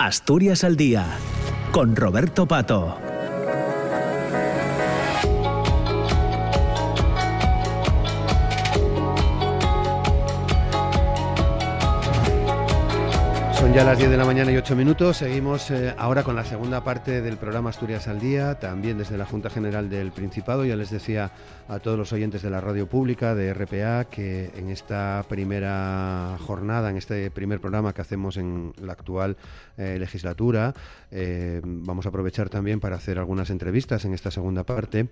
Asturias 0.00 0.62
al 0.62 0.76
Día, 0.76 1.18
con 1.72 1.96
Roberto 1.96 2.46
Pato. 2.46 3.07
Son 13.68 13.74
ya 13.74 13.84
las 13.84 13.98
10 13.98 14.08
de 14.08 14.16
la 14.16 14.24
mañana 14.24 14.50
y 14.50 14.56
8 14.56 14.74
minutos. 14.74 15.18
Seguimos 15.18 15.70
eh, 15.70 15.94
ahora 15.98 16.22
con 16.22 16.34
la 16.34 16.42
segunda 16.42 16.82
parte 16.82 17.20
del 17.20 17.36
programa 17.36 17.68
Asturias 17.68 18.08
al 18.08 18.18
Día, 18.18 18.58
también 18.58 18.96
desde 18.96 19.18
la 19.18 19.26
Junta 19.26 19.50
General 19.50 19.90
del 19.90 20.10
Principado. 20.10 20.64
Ya 20.64 20.74
les 20.74 20.88
decía 20.88 21.32
a 21.68 21.78
todos 21.78 21.98
los 21.98 22.10
oyentes 22.14 22.40
de 22.40 22.48
la 22.48 22.62
radio 22.62 22.88
pública, 22.88 23.34
de 23.34 23.52
RPA, 23.52 24.06
que 24.06 24.50
en 24.56 24.70
esta 24.70 25.22
primera 25.28 26.38
jornada, 26.46 26.88
en 26.88 26.96
este 26.96 27.30
primer 27.30 27.60
programa 27.60 27.92
que 27.92 28.00
hacemos 28.00 28.38
en 28.38 28.72
la 28.80 28.92
actual 28.94 29.36
eh, 29.76 29.98
legislatura, 30.00 30.72
eh, 31.10 31.60
vamos 31.62 32.06
a 32.06 32.08
aprovechar 32.08 32.48
también 32.48 32.80
para 32.80 32.96
hacer 32.96 33.18
algunas 33.18 33.50
entrevistas 33.50 34.06
en 34.06 34.14
esta 34.14 34.30
segunda 34.30 34.64
parte, 34.64 35.08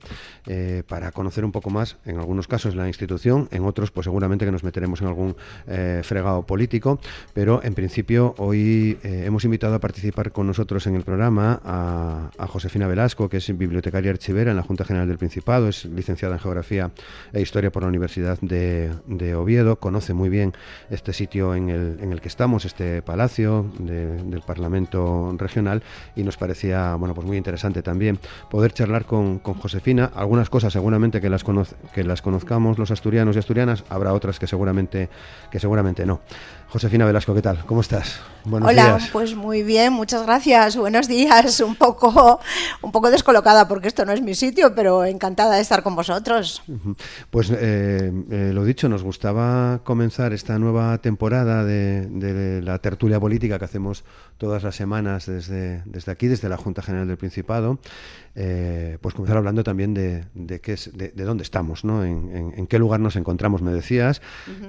para 0.89 1.13
conocer 1.13 1.45
un 1.45 1.53
poco 1.53 1.69
más, 1.69 1.99
en 2.07 2.19
algunos 2.19 2.49
casos, 2.49 2.75
la 2.75 2.87
institución, 2.87 3.49
en 3.51 3.65
otros, 3.65 3.91
pues 3.91 4.05
seguramente 4.05 4.47
que 4.47 4.53
nos 4.53 4.65
meteremos 4.65 5.03
en 5.03 5.09
algún 5.09 5.37
fregado 6.03 6.47
político, 6.47 6.99
pero 7.35 7.63
en 7.63 7.75
principio 7.75 8.35
hoy 8.47 8.97
eh, 9.03 9.25
hemos 9.27 9.45
invitado 9.45 9.75
a 9.75 9.81
participar 9.81 10.31
con 10.31 10.47
nosotros 10.47 10.87
en 10.87 10.95
el 10.95 11.03
programa 11.03 11.61
a, 11.65 12.47
Josefina 12.47 12.87
Velasco, 12.87 13.29
que 13.29 13.39
es 13.39 13.59
bibliotecaria 13.59 14.13
archivera 14.13 14.53
en 14.53 14.57
la 14.57 14.63
Junta 14.63 14.85
General 14.85 15.09
del 15.09 15.19
Principado, 15.19 15.69
es 15.69 15.85
licenciada 15.85 16.37
en 16.37 16.41
Geografía 16.41 16.93
e 17.33 17.41
Historia 17.41 17.73
por 17.73 17.83
la 17.83 17.89
Universidad 17.89 18.39
de, 18.41 19.35
Oviedo, 19.35 19.81
conoce 19.81 20.15
muy 20.15 20.29
bien 20.29 20.55
este 20.91 21.13
sitio 21.13 21.55
en 21.55 21.69
el, 21.71 22.21
que 22.21 22.29
estamos, 22.29 22.65
este 22.65 23.03
palacio 23.03 23.67
del 23.81 24.43
Parlamento 24.47 25.35
Regional, 25.37 25.83
y 26.15 26.23
nos 26.23 26.37
parecía 26.37 26.95
bueno, 26.95 27.15
pues 27.15 27.27
muy 27.27 27.37
interesante 27.37 27.83
también 27.83 28.19
poder 28.49 28.73
charlar 28.73 29.07
con, 29.07 29.41
Josefina. 29.41 30.11
Algunas 30.15 30.49
cosas 30.49 30.73
seguramente 30.73 31.21
que 31.21 31.29
las, 31.29 31.45
que 31.93 32.05
las 32.05 32.23
conozcamos 32.23 32.79
los 32.79 32.91
asturianos 32.93 33.35
y 33.35 33.41
asturianas, 33.41 33.85
habrá 33.89 34.13
otras 34.13 34.39
que 34.39 34.47
seguramente, 34.47 35.09
que 35.51 35.59
seguramente 35.59 36.07
no. 36.07 36.21
Josefina 36.69 37.07
Velasco, 37.07 37.35
¿qué 37.35 37.43
tal? 37.43 37.65
¿Cómo 37.65 37.81
estás? 37.81 38.21
Buenos 38.45 38.71
Hola, 38.71 38.99
pues 39.13 39.35
muy 39.35 39.65
bien, 39.65 39.93
muchas 39.93 40.25
gracias. 40.25 40.77
Buenos 40.77 41.09
días. 41.09 41.61
Un 41.61 41.75
poco, 41.75 42.41
un 42.83 42.93
poco 42.93 43.11
descolocada 43.11 43.67
porque 43.67 43.89
esto 43.89 44.05
no 44.05 44.13
es 44.13 44.23
mi 44.23 44.35
sitio, 44.35 44.73
pero 44.75 45.05
encantada 45.05 45.57
de 45.57 45.63
estar 45.63 45.83
con 45.83 45.97
vosotros. 45.97 46.63
Pues 47.31 47.51
eh, 47.51 48.13
eh, 48.31 48.51
lo 48.55 48.65
dicho, 48.65 48.89
nos 48.89 49.03
gustaba 49.03 49.81
comenzar 49.83 50.33
esta 50.33 50.59
nueva 50.59 50.99
temporada 50.99 51.65
de, 51.65 52.61
la 52.63 52.79
tertulia 52.79 53.19
política 53.19 53.59
que 53.59 53.65
hacemos 53.65 54.05
todas 54.39 54.63
las 54.63 54.77
semanas 54.77 55.27
desde, 55.27 55.83
desde 55.85 56.13
aquí, 56.13 56.29
desde 56.29 56.49
la 56.49 56.57
Junta 56.57 56.83
General 56.83 57.09
del 57.09 57.17
Principado. 57.17 57.79
Eh, 58.39 58.99
pues 59.01 59.15
comenzar 59.15 59.39
hablando 59.39 59.65
también 59.65 59.95
de, 59.95 60.27
de, 60.35 60.61
qué 60.61 60.75
es, 60.75 60.91
de, 60.95 61.11
dónde 61.11 61.43
estamos, 61.43 61.85
¿no? 61.85 62.05
En, 62.05 62.67
qué 62.67 62.79
lugar 62.79 63.01
nos 63.01 63.17
encontramos. 63.17 63.63
Me 63.63 63.73
decías 63.73 64.21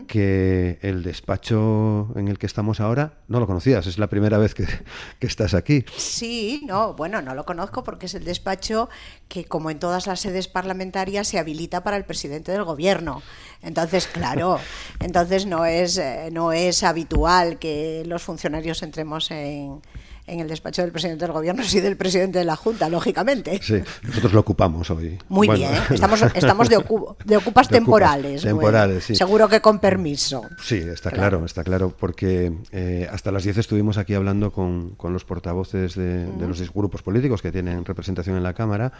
que 0.07 0.79
el 0.81 1.03
despacho 1.03 1.86
en 2.15 2.27
el 2.27 2.37
que 2.37 2.45
estamos 2.45 2.79
ahora 2.79 3.19
no 3.27 3.39
lo 3.39 3.47
conocías, 3.47 3.87
es 3.87 3.97
la 3.97 4.07
primera 4.07 4.37
vez 4.37 4.53
que, 4.53 4.65
estás 5.19 5.53
aquí. 5.53 5.85
Sí, 5.95 6.63
no, 6.65 6.93
bueno, 6.93 7.21
no 7.21 7.35
lo 7.35 7.45
conozco 7.45 7.83
porque 7.83 8.07
es 8.07 8.15
el 8.15 8.23
despacho 8.23 8.89
que, 9.27 9.45
como 9.45 9.69
en 9.69 9.79
todas 9.79 10.07
las 10.07 10.19
sedes 10.19 10.47
parlamentarias, 10.47 11.27
se 11.27 11.39
habilita 11.39 11.83
para 11.83 11.97
el 11.97 12.05
presidente 12.05 12.51
del 12.51 12.63
gobierno. 12.63 13.21
Entonces, 13.61 14.07
claro, 14.07 14.59
entonces 14.99 15.45
no 15.45 15.65
es, 15.65 15.97
eh, 15.97 16.29
no 16.31 16.51
es 16.51 16.83
habitual 16.83 17.59
que 17.59 18.03
los 18.05 18.23
funcionarios 18.23 18.83
entremos 18.83 19.31
en 19.31 19.81
en 20.27 20.41
el 20.41 20.47
despacho 20.49 20.81
del 20.81 20.91
presidente 20.91 21.25
del 21.25 21.31
gobierno, 21.31 21.63
sí 21.65 21.79
del 21.79 21.97
presidente 21.97 22.39
de 22.39 22.45
la 22.45 22.55
Junta, 22.55 22.89
lógicamente. 22.89 23.59
Sí, 23.63 23.81
nosotros 24.03 24.33
lo 24.33 24.41
ocupamos 24.41 24.89
hoy. 24.91 25.17
Muy 25.29 25.47
bien, 25.47 25.71
estamos, 25.89 26.21
estamos 26.35 26.69
de, 26.69 26.75
de 27.25 27.37
ocupas 27.37 27.69
temporales. 27.69 28.43
temporales, 28.43 29.05
sí. 29.05 29.15
Seguro 29.15 29.47
que 29.47 29.61
con 29.61 29.79
permiso. 29.79 30.43
Sí, 30.61 30.75
está 30.75 31.11
claro, 31.11 31.43
está 31.45 31.63
claro, 31.63 31.93
porque 31.97 32.51
eh, 32.71 33.07
hasta 33.11 33.31
las 33.31 33.43
10 33.43 33.57
estuvimos 33.57 33.97
aquí 33.97 34.13
hablando 34.13 34.51
con, 34.51 34.91
con 34.91 35.13
los 35.13 35.23
portavoces 35.23 35.95
de, 35.95 36.27
los 36.47 36.73
grupos 36.73 37.01
políticos 37.01 37.41
que 37.41 37.51
tienen 37.51 37.85
representación 37.85 38.35
en 38.35 38.43
la 38.43 38.53
Cámara, 38.53 38.91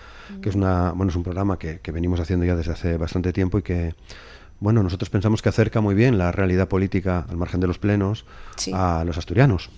que 0.41 0.50
es, 0.50 0.55
una, 0.55 0.91
bueno, 0.91 1.09
es 1.09 1.16
un 1.16 1.23
programa 1.23 1.57
que, 1.57 1.79
que 1.79 1.91
venimos 1.91 2.19
haciendo 2.19 2.45
ya 2.45 2.55
desde 2.55 2.72
hace 2.72 2.97
bastante 2.97 3.33
tiempo 3.33 3.57
y 3.57 3.61
que 3.61 3.95
bueno, 4.59 4.81
nosotros 4.81 5.09
pensamos 5.09 5.41
que 5.41 5.50
acerca 5.50 5.81
muy 5.81 5.94
bien 5.94 6.17
la 6.17 6.31
realidad 6.31 6.67
política 6.67 7.25
al 7.29 7.38
margen 7.38 7.59
de 7.59 7.67
los 7.67 7.78
plenos 7.78 8.25
a 8.73 9.03
los 9.05 9.17
asturianos. 9.17 9.69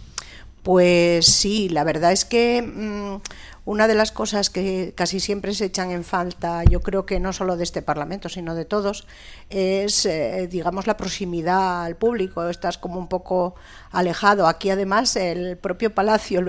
Pues 0.64 1.26
sí, 1.26 1.70
la 1.70 1.84
verdad 1.84 2.12
es 2.12 2.26
que 2.26 2.62
mm, 2.62 3.22
una 3.70 3.88
de 3.88 3.94
las 3.94 4.12
cosas 4.12 4.50
que 4.50 4.94
casi 4.96 5.20
siempre 5.20 5.54
se 5.54 5.66
echan 5.66 5.92
en 5.92 6.04
falta, 6.04 6.64
yo 6.64 6.82
creo 6.82 7.06
que 7.06 7.20
no 7.20 7.34
solo 7.34 7.56
de 7.56 7.64
este 7.64 7.84
Parlamento, 7.84 8.28
sino 8.28 8.56
de 8.56 8.66
todos, 8.66 9.06
es, 9.52 10.08
eh, 10.08 10.48
digamos, 10.50 10.88
la 10.88 10.98
proximidad 10.98 11.84
al 11.84 11.96
público. 11.96 12.50
Estás 12.50 12.80
como 12.80 12.98
un 12.98 13.08
poco 13.08 13.54
alejado. 13.92 14.48
Aquí, 14.48 14.72
además, 14.72 15.16
el 15.18 15.56
propio 15.56 15.94
palacio, 15.94 16.42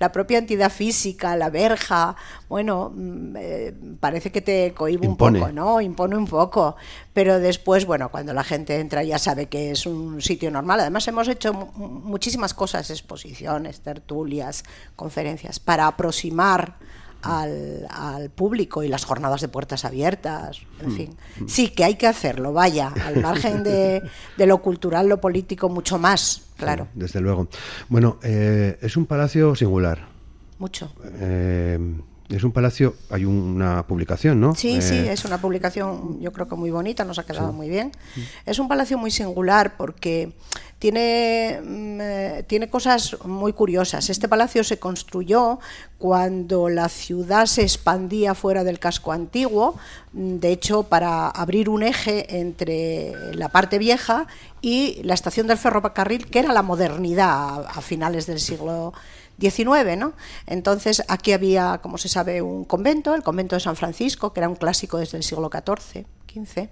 la 0.00 0.10
propia 0.10 0.38
entidad 0.38 0.72
física, 0.72 1.36
la 1.36 1.48
verja, 1.48 2.16
bueno, 2.48 2.90
mm, 2.92 3.36
eh, 3.38 3.74
parece 4.00 4.32
que 4.32 4.40
te 4.40 4.74
cohibe 4.74 5.06
un 5.06 5.16
poco, 5.16 5.52
¿no? 5.52 5.80
Impone 5.80 6.16
un 6.16 6.26
poco. 6.26 6.74
Pero 7.12 7.38
después, 7.40 7.84
bueno, 7.84 8.10
cuando 8.10 8.32
la 8.32 8.44
gente 8.44 8.80
entra 8.80 9.04
ya 9.04 9.18
sabe 9.18 9.46
que 9.46 9.70
es 9.70 9.84
un 9.86 10.22
sitio 10.22 10.50
normal. 10.50 10.80
Además, 10.80 11.06
hemos 11.08 11.28
hecho 11.28 11.52
muchísimas 11.52 12.54
cosas, 12.54 12.88
exposiciones, 12.90 13.80
tertulias, 13.80 14.64
conferencias, 14.96 15.60
para 15.60 15.86
aproximar 15.86 16.76
al, 17.22 18.30
público 18.34 18.82
y 18.82 18.88
las 18.88 19.04
jornadas 19.04 19.40
de 19.40 19.48
puertas 19.48 19.84
abiertas, 19.84 20.62
en 20.80 20.88
mm, 20.88 20.96
fin. 20.96 21.16
Sí, 21.46 21.68
que 21.68 21.84
hay 21.84 21.94
que 21.96 22.06
hacerlo, 22.06 22.52
vaya, 22.52 22.92
al 23.04 23.20
margen 23.20 23.62
de, 23.62 24.02
lo 24.38 24.58
cultural, 24.58 25.08
lo 25.08 25.20
político, 25.20 25.68
mucho 25.68 25.98
más, 25.98 26.42
claro. 26.56 26.88
desde 26.94 27.20
luego. 27.20 27.48
Bueno, 27.88 28.18
eh, 28.22 28.78
es 28.80 28.96
un 28.96 29.06
palacio 29.06 29.54
singular. 29.54 30.08
Mucho. 30.58 30.92
Eh, 31.20 31.78
es 32.28 32.44
un 32.44 32.52
palacio, 32.52 32.94
hay 33.10 33.24
una 33.24 33.86
publicación, 33.86 34.40
¿no? 34.40 34.54
Sí, 34.54 34.80
sí, 34.80 34.94
eh, 34.94 35.12
es 35.12 35.24
una 35.24 35.38
publicación 35.38 36.20
yo 36.20 36.32
creo 36.32 36.48
que 36.48 36.54
muy 36.54 36.70
bonita, 36.70 37.04
nos 37.04 37.18
ha 37.18 37.24
quedado 37.24 37.52
muy 37.52 37.68
bien. 37.68 37.92
Es 38.46 38.58
un 38.58 38.68
palacio 38.68 38.96
muy 38.98 39.10
singular 39.10 39.76
porque 39.76 40.32
tiene, 40.78 41.60
mm, 41.62 42.00
eh, 42.00 42.44
tiene 42.46 42.68
cosas 42.68 43.16
muy 43.24 43.52
curiosas. 43.52 44.10
Este 44.10 44.28
palacio 44.28 44.64
se 44.64 44.78
construyó 44.78 45.60
cuando 45.98 46.68
la 46.68 46.88
ciudad 46.88 47.46
se 47.46 47.62
expandía 47.62 48.34
fuera 48.34 48.64
del 48.64 48.78
casco 48.78 49.12
antiguo, 49.12 49.76
mm, 50.12 50.36
de 50.36 50.52
hecho 50.52 50.84
para 50.84 51.28
abrir 51.28 51.68
un 51.68 51.82
eje 51.82 52.40
entre 52.40 53.34
la 53.34 53.48
parte 53.48 53.78
vieja 53.78 54.26
y 54.60 55.00
la 55.04 55.14
estación 55.14 55.46
del 55.46 55.58
ferrocarril, 55.58 56.26
que 56.26 56.40
era 56.40 56.52
la 56.52 56.62
modernidad 56.62 57.66
a 57.66 57.80
finales 57.80 58.26
del 58.26 58.40
siglo 58.40 58.92
19, 59.38 59.96
¿no? 59.96 60.12
Entonces 60.46 61.02
aquí 61.08 61.32
había, 61.32 61.78
como 61.82 61.98
se 61.98 62.08
sabe, 62.08 62.42
un 62.42 62.64
convento, 62.64 63.14
el 63.14 63.22
convento 63.22 63.56
de 63.56 63.60
San 63.60 63.76
Francisco, 63.76 64.32
que 64.32 64.40
era 64.40 64.48
un 64.48 64.56
clásico 64.56 64.98
desde 64.98 65.18
el 65.18 65.24
siglo 65.24 65.50
XIV, 65.50 66.06
XV, 66.32 66.68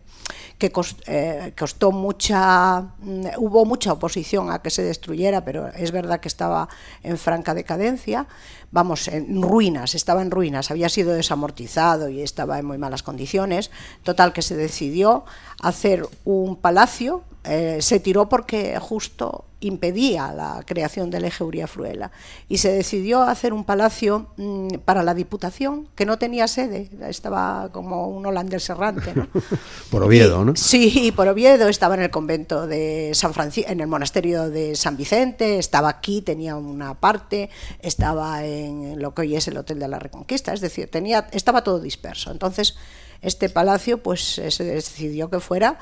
que 0.58 0.72
eh, 1.06 1.52
costó 1.58 1.92
mucha, 1.92 2.80
mm, 2.80 3.26
hubo 3.38 3.64
mucha 3.64 3.92
oposición 3.92 4.50
a 4.50 4.60
que 4.60 4.70
se 4.70 4.82
destruyera, 4.82 5.44
pero 5.44 5.68
es 5.68 5.92
verdad 5.92 6.20
que 6.20 6.28
estaba 6.28 6.68
en 7.02 7.18
franca 7.18 7.54
decadencia, 7.54 8.26
vamos, 8.70 9.08
en 9.08 9.42
ruinas, 9.42 9.94
estaba 9.94 10.22
en 10.22 10.30
ruinas, 10.30 10.70
había 10.70 10.88
sido 10.88 11.12
desamortizado 11.12 12.08
y 12.08 12.22
estaba 12.22 12.58
en 12.58 12.66
muy 12.66 12.78
malas 12.78 13.02
condiciones, 13.02 13.70
total 14.02 14.32
que 14.32 14.42
se 14.42 14.56
decidió 14.56 15.24
hacer 15.60 16.06
un 16.24 16.56
palacio, 16.56 17.24
eh, 17.44 17.78
se 17.80 18.00
tiró 18.00 18.28
porque 18.28 18.78
justo 18.78 19.46
impedía 19.60 20.32
la 20.32 20.62
creación 20.66 21.10
del 21.10 21.24
eje 21.24 21.42
Uria-Fruela 21.42 22.10
y 22.48 22.58
se 22.58 22.70
decidió 22.70 23.22
hacer 23.22 23.54
un 23.54 23.64
palacio 23.64 24.28
mm, 24.36 24.68
para 24.84 25.02
la 25.02 25.14
Diputación 25.14 25.88
que 25.94 26.04
no 26.04 26.18
tenía 26.18 26.48
sede, 26.48 26.90
estaba 27.08 27.70
como 27.72 28.08
un 28.08 28.26
holandés 28.26 28.68
errante. 28.68 29.14
por 29.90 30.02
Oviedo, 30.02 30.44
¿no? 30.44 30.54
Sí, 30.56 31.12
por 31.16 31.28
Oviedo, 31.28 31.68
estaba 31.68 31.94
en 31.94 32.02
el 32.02 32.10
convento 32.10 32.66
de 32.66 33.12
San 33.14 33.32
Francisco, 33.32 33.70
en 33.70 33.80
el 33.80 33.86
monasterio 33.86 34.50
de 34.50 34.76
San 34.76 34.98
Vicente, 34.98 35.58
estaba 35.58 35.88
aquí, 35.88 36.20
tenía 36.20 36.56
una 36.56 36.94
parte, 37.00 37.48
estaba 37.80 38.44
en 38.44 39.00
lo 39.00 39.14
que 39.14 39.22
hoy 39.22 39.36
es 39.36 39.48
el 39.48 39.56
Hotel 39.56 39.78
de 39.78 39.88
la 39.88 39.98
Reconquista, 39.98 40.52
es 40.52 40.60
decir, 40.60 40.90
tenía, 40.90 41.28
estaba 41.32 41.64
todo 41.64 41.80
disperso. 41.80 42.30
Entonces, 42.30 42.76
este 43.22 43.48
palacio 43.48 44.02
pues 44.02 44.40
se 44.48 44.64
decidió 44.64 45.28
que 45.30 45.40
fuera 45.40 45.78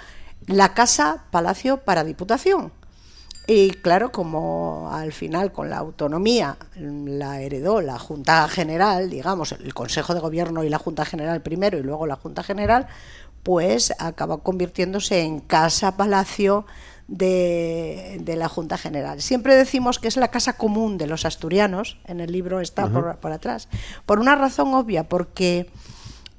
la 0.47 0.75
casa 0.75 1.25
palacio 1.31 1.79
para 1.79 2.05
Diputación 2.05 2.73
y 3.51 3.71
claro, 3.71 4.13
como 4.13 4.91
al 4.93 5.11
final 5.11 5.53
con 5.53 5.71
la 5.71 5.79
autonomía 5.79 6.59
la 6.77 7.41
heredó 7.41 7.81
la 7.81 7.99
Junta 7.99 8.47
General, 8.47 9.09
digamos, 9.09 9.53
el 9.53 9.73
Consejo 9.73 10.13
de 10.13 10.21
Gobierno 10.21 10.65
y 10.65 10.69
la 10.69 10.77
Junta 10.77 11.07
General 11.07 11.41
primero 11.41 11.79
y 11.79 11.83
luego 11.83 12.07
la 12.07 12.17
Junta 12.17 12.43
General, 12.43 12.89
pues 13.43 13.95
acabó 13.99 14.43
convirtiéndose 14.43 15.23
en 15.23 15.41
casa 15.41 15.97
palacio 15.97 16.67
de, 17.07 18.23
la 18.37 18.51
Junta 18.51 18.77
General. 18.77 19.23
Siempre 19.23 19.57
decimos 19.57 19.99
que 19.99 20.09
es 20.09 20.19
la 20.19 20.29
casa 20.29 20.53
común 20.53 20.99
de 20.99 21.07
los 21.07 21.25
asturianos, 21.25 21.97
en 22.05 22.21
el 22.21 22.31
libro 22.31 22.61
está 22.61 22.87
por, 22.87 23.17
por, 23.17 23.33
atrás, 23.33 23.71
por 24.05 24.19
una 24.19 24.35
razón 24.35 24.75
obvia, 24.75 25.09
porque 25.09 25.71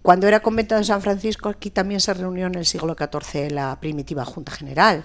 cuando 0.01 0.27
era 0.27 0.39
convento 0.41 0.75
de 0.75 0.83
San 0.83 1.01
Francisco 1.01 1.49
aquí 1.49 1.69
también 1.69 1.99
se 1.99 2.13
reunió 2.13 2.47
en 2.47 2.55
el 2.55 2.65
siglo 2.65 2.95
XIV 2.97 3.51
la 3.51 3.79
primitiva 3.79 4.25
Junta 4.25 4.51
General. 4.51 5.03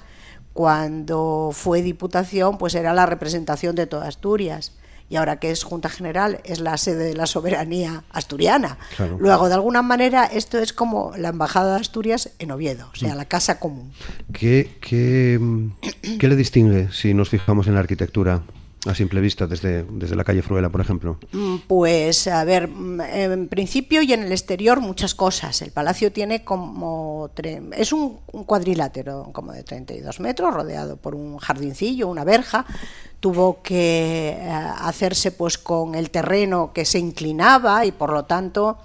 Cuando 0.52 1.50
fue 1.52 1.82
diputación, 1.82 2.58
pues 2.58 2.74
era 2.74 2.94
la 2.94 3.06
representación 3.06 3.74
de 3.74 3.86
toda 3.86 4.06
Asturias 4.06 4.72
y 5.10 5.16
ahora 5.16 5.38
que 5.38 5.50
es 5.50 5.64
Junta 5.64 5.88
General 5.88 6.40
es 6.44 6.60
la 6.60 6.76
sede 6.76 7.04
de 7.04 7.14
la 7.14 7.26
soberanía 7.26 8.04
asturiana. 8.10 8.78
Luego, 9.18 9.48
de 9.48 9.54
alguna 9.54 9.82
manera, 9.82 10.24
esto 10.24 10.58
es 10.58 10.72
como 10.72 11.12
la 11.16 11.28
Embajada 11.28 11.74
de 11.74 11.80
Asturias 11.80 12.30
en 12.38 12.52
Oviedo, 12.52 12.88
o 12.92 12.96
sea, 12.96 13.14
mm. 13.14 13.16
la 13.16 13.24
casa 13.26 13.58
común. 13.58 13.92
¿Qué, 14.32 14.78
qué, 14.80 15.40
qué 16.18 16.28
le 16.28 16.36
distingue 16.36 16.90
si 16.92 17.14
nos 17.14 17.28
fijamos 17.28 17.66
en 17.66 17.74
la 17.74 17.80
arquitectura? 17.80 18.42
A 18.86 18.94
simple 18.94 19.20
vista, 19.20 19.46
desde, 19.46 19.82
desde 19.84 20.14
la 20.14 20.24
calle 20.24 20.42
Fruela, 20.42 20.68
por 20.68 20.80
ejemplo. 20.80 21.18
Mm, 21.32 21.56
pues, 21.66 22.26
a 22.26 22.44
ver, 22.44 22.68
mm, 22.68 23.00
en 23.00 23.48
principio 23.48 24.02
y 24.02 24.12
en 24.12 24.22
el 24.22 24.32
exterior 24.32 24.80
muchas 24.80 25.14
cosas. 25.14 25.62
El 25.62 25.70
palacio 25.70 26.12
tiene 26.12 26.44
como... 26.44 27.30
Es 27.72 27.92
un, 27.92 28.18
cuadrilátero 28.46 29.30
como 29.32 29.52
de 29.52 29.62
32 29.62 30.20
metros, 30.20 30.52
rodeado 30.52 30.98
por 30.98 31.14
un 31.14 31.38
jardincillo, 31.38 32.08
una 32.08 32.24
verja. 32.24 32.66
Tuvo 33.20 33.62
que 33.62 34.36
eh, 34.38 34.50
hacerse 34.50 35.32
pues 35.32 35.56
con 35.56 35.94
el 35.94 36.10
terreno 36.10 36.72
que 36.74 36.84
se 36.84 36.98
inclinaba 36.98 37.86
y 37.86 37.92
por 37.92 38.12
lo 38.12 38.26
tanto 38.26 38.78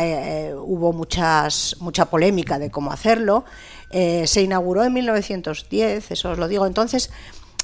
eh, 0.00 0.54
hubo 0.56 0.92
muchas, 0.92 1.76
mucha 1.80 2.06
polémica 2.06 2.58
de 2.58 2.70
cómo 2.70 2.90
hacerlo. 2.90 3.44
Eh, 3.90 4.26
se 4.26 4.42
inauguró 4.42 4.82
en 4.84 4.92
1910, 4.92 6.10
eso 6.10 6.30
os 6.30 6.38
lo 6.38 6.48
digo. 6.48 6.66
Entonces, 6.66 7.10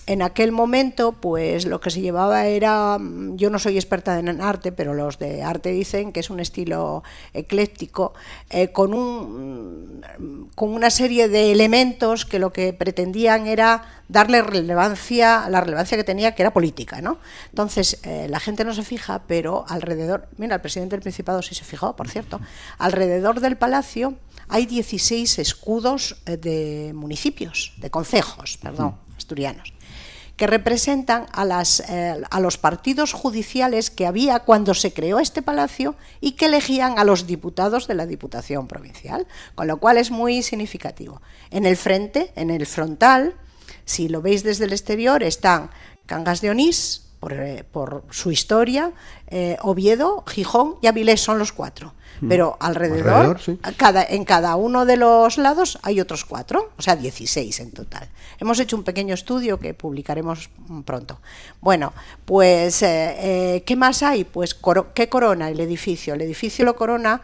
en 0.07 0.23
aquel 0.23 0.51
momento, 0.51 1.13
pues 1.13 1.65
lo 1.65 1.81
que 1.81 1.91
se 1.91 2.01
llevaba 2.01 2.47
era, 2.47 2.99
mm, 2.99 3.37
yo 3.37 3.51
no 3.51 3.59
soy 3.59 3.77
experta 3.77 4.19
en 4.19 4.41
arte, 4.41 4.73
pero 4.73 4.95
los 4.95 5.19
de 5.19 5.43
arte 5.43 5.71
dicen 5.71 6.13
que 6.13 6.21
es 6.21 6.31
un 6.31 6.41
estilo 6.41 7.05
ecléctico, 7.33 8.13
eh, 8.51 8.73
con, 8.73 8.95
un, 8.95 10.01
mm, 10.19 10.55
con 10.57 10.71
una 10.71 10.91
serie 10.91 11.29
de 11.29 11.53
elementos 11.53 12.25
que 12.25 12.41
lo 12.41 12.53
que 12.53 12.73
pretendían 12.73 13.47
era 13.47 14.03
darle 14.09 14.43
relevancia, 14.43 15.49
la 15.49 15.61
relevancia 15.61 15.97
que 15.97 16.05
tenía, 16.05 16.35
que 16.35 16.43
era 16.43 16.53
política, 16.53 17.01
¿no? 17.01 17.19
Entonces, 17.51 18.01
eh, 18.03 18.27
la 18.29 18.41
gente 18.41 18.65
no 18.65 18.75
se 18.75 18.83
fija, 18.83 19.23
pero 19.27 19.65
alrededor, 19.69 20.29
mira, 20.37 20.57
el 20.57 20.61
presidente 20.61 20.97
del 20.97 21.03
Principado 21.03 21.43
sí 21.43 21.55
se 21.55 21.65
fijó, 21.65 21.95
por 21.95 22.09
cierto, 22.09 22.41
alrededor 22.79 23.41
del 23.41 23.57
palacio 23.57 24.15
hay 24.49 24.67
16 24.67 25.39
escudos 25.39 26.17
eh, 26.27 26.37
de 26.37 26.93
municipios, 26.93 27.73
de 27.79 27.91
concejos, 27.91 28.59
perdón, 28.59 28.97
asturianos 29.17 29.73
que 30.43 30.49
representan 30.49 31.27
a, 31.31 31.45
las, 31.45 31.79
eh, 31.89 32.21
a 32.29 32.41
los 32.41 32.59
partidos 32.59 33.13
judiciales 33.13 33.93
que 33.93 34.09
había 34.09 34.41
cuando 34.41 34.75
se 34.75 34.93
creó 34.93 35.21
este 35.21 35.41
palacio 35.41 35.95
y 36.21 36.33
que 36.33 36.47
elegían 36.47 36.99
a 36.99 37.05
los 37.05 37.29
diputados 37.29 37.87
de 37.87 37.95
la 37.95 38.07
Diputación 38.07 38.67
Provincial, 38.67 39.29
con 39.55 39.69
lo 39.69 39.77
cual 39.77 39.99
es 39.99 40.11
muy 40.11 40.43
significativo. 40.43 41.23
En 41.53 41.65
el 41.65 41.77
frente, 41.77 42.33
en 42.35 42.51
el 42.51 42.67
frontal, 42.67 43.37
si 43.85 44.09
lo 44.09 44.21
veis 44.21 44.43
desde 44.43 44.65
el 44.65 44.73
exterior, 44.73 45.23
están 45.23 45.71
Cangas 46.07 46.41
de 46.41 46.51
Onís, 46.51 47.03
por, 47.21 47.35
eh, 47.35 47.65
su 48.11 48.33
historia, 48.33 48.91
eh, 49.29 49.59
Oviedo, 49.63 50.25
Gijón 50.27 50.75
y 50.83 50.89
Avilés 50.89 51.21
son 51.21 51.39
los 51.39 51.53
cuatro. 51.53 51.95
Mm. 52.21 52.29
Pero 52.29 52.57
alrededor, 52.61 53.41
cada, 53.77 54.05
en 54.05 54.25
cada 54.25 54.57
uno 54.57 54.85
de 54.85 54.97
los 54.97 55.39
lados 55.39 55.79
hay 55.83 56.01
otros 56.01 56.25
cuatro, 56.25 56.71
o 56.77 56.83
sea, 56.83 56.97
16 56.97 57.61
en 57.61 57.71
total. 57.73 58.09
Hemos 58.39 58.59
hecho 58.61 58.77
un 58.77 58.85
pequeño 58.85 59.15
estudio 59.15 59.59
que 59.59 59.75
publicaremos 59.75 60.51
pronto. 60.85 61.21
Bueno, 61.61 61.93
pues, 62.25 62.83
eh, 62.83 63.17
eh, 63.57 63.63
¿qué 63.65 63.77
más 63.77 64.03
hay? 64.03 64.25
Pues, 64.25 64.57
¿qué 64.95 65.09
corona 65.09 65.49
el 65.49 65.61
edificio? 65.61 66.15
El 66.15 66.23
edificio 66.23 66.65
lo 66.65 66.77
corona 66.77 67.23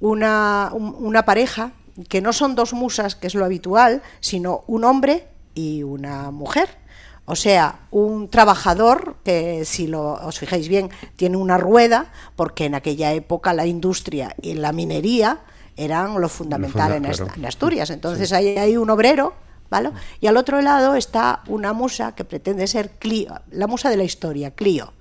una, 0.00 0.70
una 0.72 1.24
pareja 1.24 1.72
que 2.08 2.20
no 2.20 2.32
son 2.32 2.54
dos 2.54 2.72
musas, 2.72 3.14
que 3.14 3.26
es 3.26 3.34
lo 3.34 3.44
habitual, 3.44 4.02
sino 4.20 4.64
un 4.66 4.84
hombre 4.84 5.28
y 5.54 5.82
una 5.82 6.30
mujer 6.30 6.81
o 7.24 7.36
sea, 7.36 7.80
un 7.90 8.28
trabajador 8.28 9.16
que, 9.24 9.64
si 9.64 9.86
lo, 9.86 10.14
os 10.14 10.38
fijáis 10.38 10.68
bien, 10.68 10.90
tiene 11.16 11.36
una 11.36 11.56
rueda, 11.56 12.12
porque 12.36 12.64
en 12.64 12.74
aquella 12.74 13.12
época 13.12 13.52
la 13.52 13.66
industria 13.66 14.34
y 14.42 14.54
la 14.54 14.72
minería 14.72 15.40
eran 15.76 16.20
lo 16.20 16.28
fundamental 16.28 16.92
en, 16.92 17.06
Asturias. 17.46 17.90
Entonces 17.90 18.32
ahí 18.32 18.58
hay 18.58 18.76
un 18.76 18.90
obrero, 18.90 19.34
¿vale? 19.70 19.90
Y 20.20 20.26
al 20.26 20.36
otro 20.36 20.60
lado 20.60 20.94
está 20.96 21.42
una 21.46 21.72
musa 21.72 22.14
que 22.14 22.24
pretende 22.24 22.66
ser 22.66 22.90
Clio, 22.98 23.40
la 23.50 23.66
musa 23.66 23.88
de 23.88 23.96
la 23.96 24.04
historia, 24.04 24.50
Clio 24.50 24.92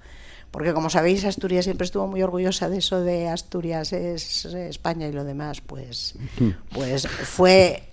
porque 0.51 0.73
como 0.73 0.89
sabéis 0.89 1.23
Asturias 1.25 1.65
siempre 1.65 1.85
estuvo 1.85 2.07
muy 2.07 2.21
orgullosa 2.21 2.69
de 2.69 2.77
eso 2.77 3.01
de 3.01 3.29
Asturias 3.29 3.93
es 3.93 4.45
España 4.45 5.07
y 5.07 5.11
lo 5.11 5.23
demás 5.23 5.61
pues 5.61 6.15
pues 6.73 7.07
fue 7.07 7.83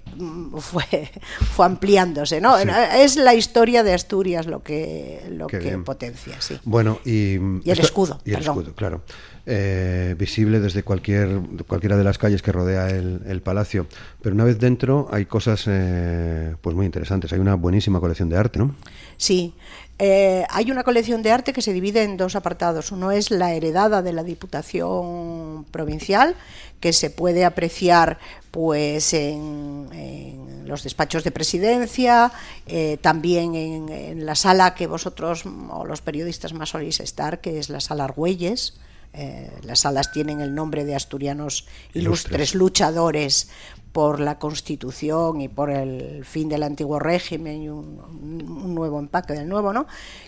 fue 0.59 0.85
fue 1.55 1.67
ampliándose 1.67 2.41
no 2.41 2.59
es 2.59 3.17
la 3.17 3.35
historia 3.35 3.83
de 3.83 3.95
Asturias 3.95 4.47
lo 4.47 4.63
que 4.63 5.23
lo 5.31 5.47
que 5.47 5.79
potencia 5.79 6.41
sí. 6.41 6.59
Bueno 6.65 6.99
y, 7.05 7.35
el 7.35 7.81
escudo 7.81 8.21
y 8.25 8.33
el 8.33 8.41
escudo 8.41 8.75
claro 8.75 9.03
eh, 9.51 10.15
visible 10.19 10.61
desde 10.61 10.83
cualquier 10.83 11.41
cualquiera 11.67 11.97
de 11.97 12.05
las 12.05 12.19
calles 12.19 12.43
que 12.43 12.53
rodea 12.53 12.91
el, 12.91 13.41
palacio 13.43 13.87
pero 14.21 14.35
una 14.35 14.45
vez 14.45 14.59
dentro 14.59 15.09
hay 15.11 15.25
cosas 15.25 15.65
eh, 15.67 16.55
pues 16.61 16.77
muy 16.77 16.85
interesantes 16.85 17.33
hay 17.33 17.39
una 17.39 17.55
buenísima 17.55 17.99
colección 17.99 18.29
de 18.29 18.37
arte 18.37 18.59
no 18.59 18.75
sí 19.17 19.55
eh, 19.99 20.45
hay 20.51 20.71
una 20.71 20.85
colección 20.85 21.23
de 21.23 21.33
arte 21.33 21.55
que 21.55 21.63
se 21.63 21.73
divide 21.73 22.03
en 22.03 22.19
dos 22.19 22.37
apartados. 22.37 22.93
Uno 22.93 23.11
es 23.11 23.33
la 23.33 23.55
heredada 23.55 24.01
de 24.01 24.13
la 24.13 24.23
Diputación 24.23 25.65
Provincial, 25.73 26.37
que 26.79 26.93
se 26.93 27.11
puede 27.11 27.45
apreciar 27.45 28.19
pues 28.53 29.13
en, 29.13 29.89
los 30.67 30.85
despachos 30.85 31.25
de 31.25 31.33
presidencia, 31.33 32.31
también 33.01 33.57
en, 33.57 34.25
la 34.25 34.37
sala 34.37 34.77
que 34.77 34.87
vosotros 34.87 35.45
o 35.71 35.85
los 35.85 36.01
periodistas 36.01 36.53
más 36.53 36.69
soléis 36.69 37.01
estar, 37.01 37.41
que 37.41 37.59
es 37.59 37.69
la 37.69 37.81
sala 37.81 38.05
Argüelles. 38.05 38.75
Eh, 39.13 39.51
las 39.63 39.81
salas 39.81 40.13
tienen 40.13 40.41
el 40.41 40.55
nombre 40.55 40.85
de 40.85 40.95
asturianos 40.95 41.67
ilustres 41.95 42.55
luchadores 42.55 43.49
por 43.93 44.21
la 44.21 44.39
Constitución 44.39 45.41
y 45.41 45.49
por 45.49 45.71
el 45.71 46.25
fin 46.25 46.49
del 46.49 46.63
antiguo 46.63 46.99
régimen 46.99 47.63
y 47.63 47.69
un, 47.69 48.75
nuevo 48.75 48.99
empaque 48.99 49.33
del 49.33 49.49
nuevo, 49.49 49.73
¿no? 49.73 49.87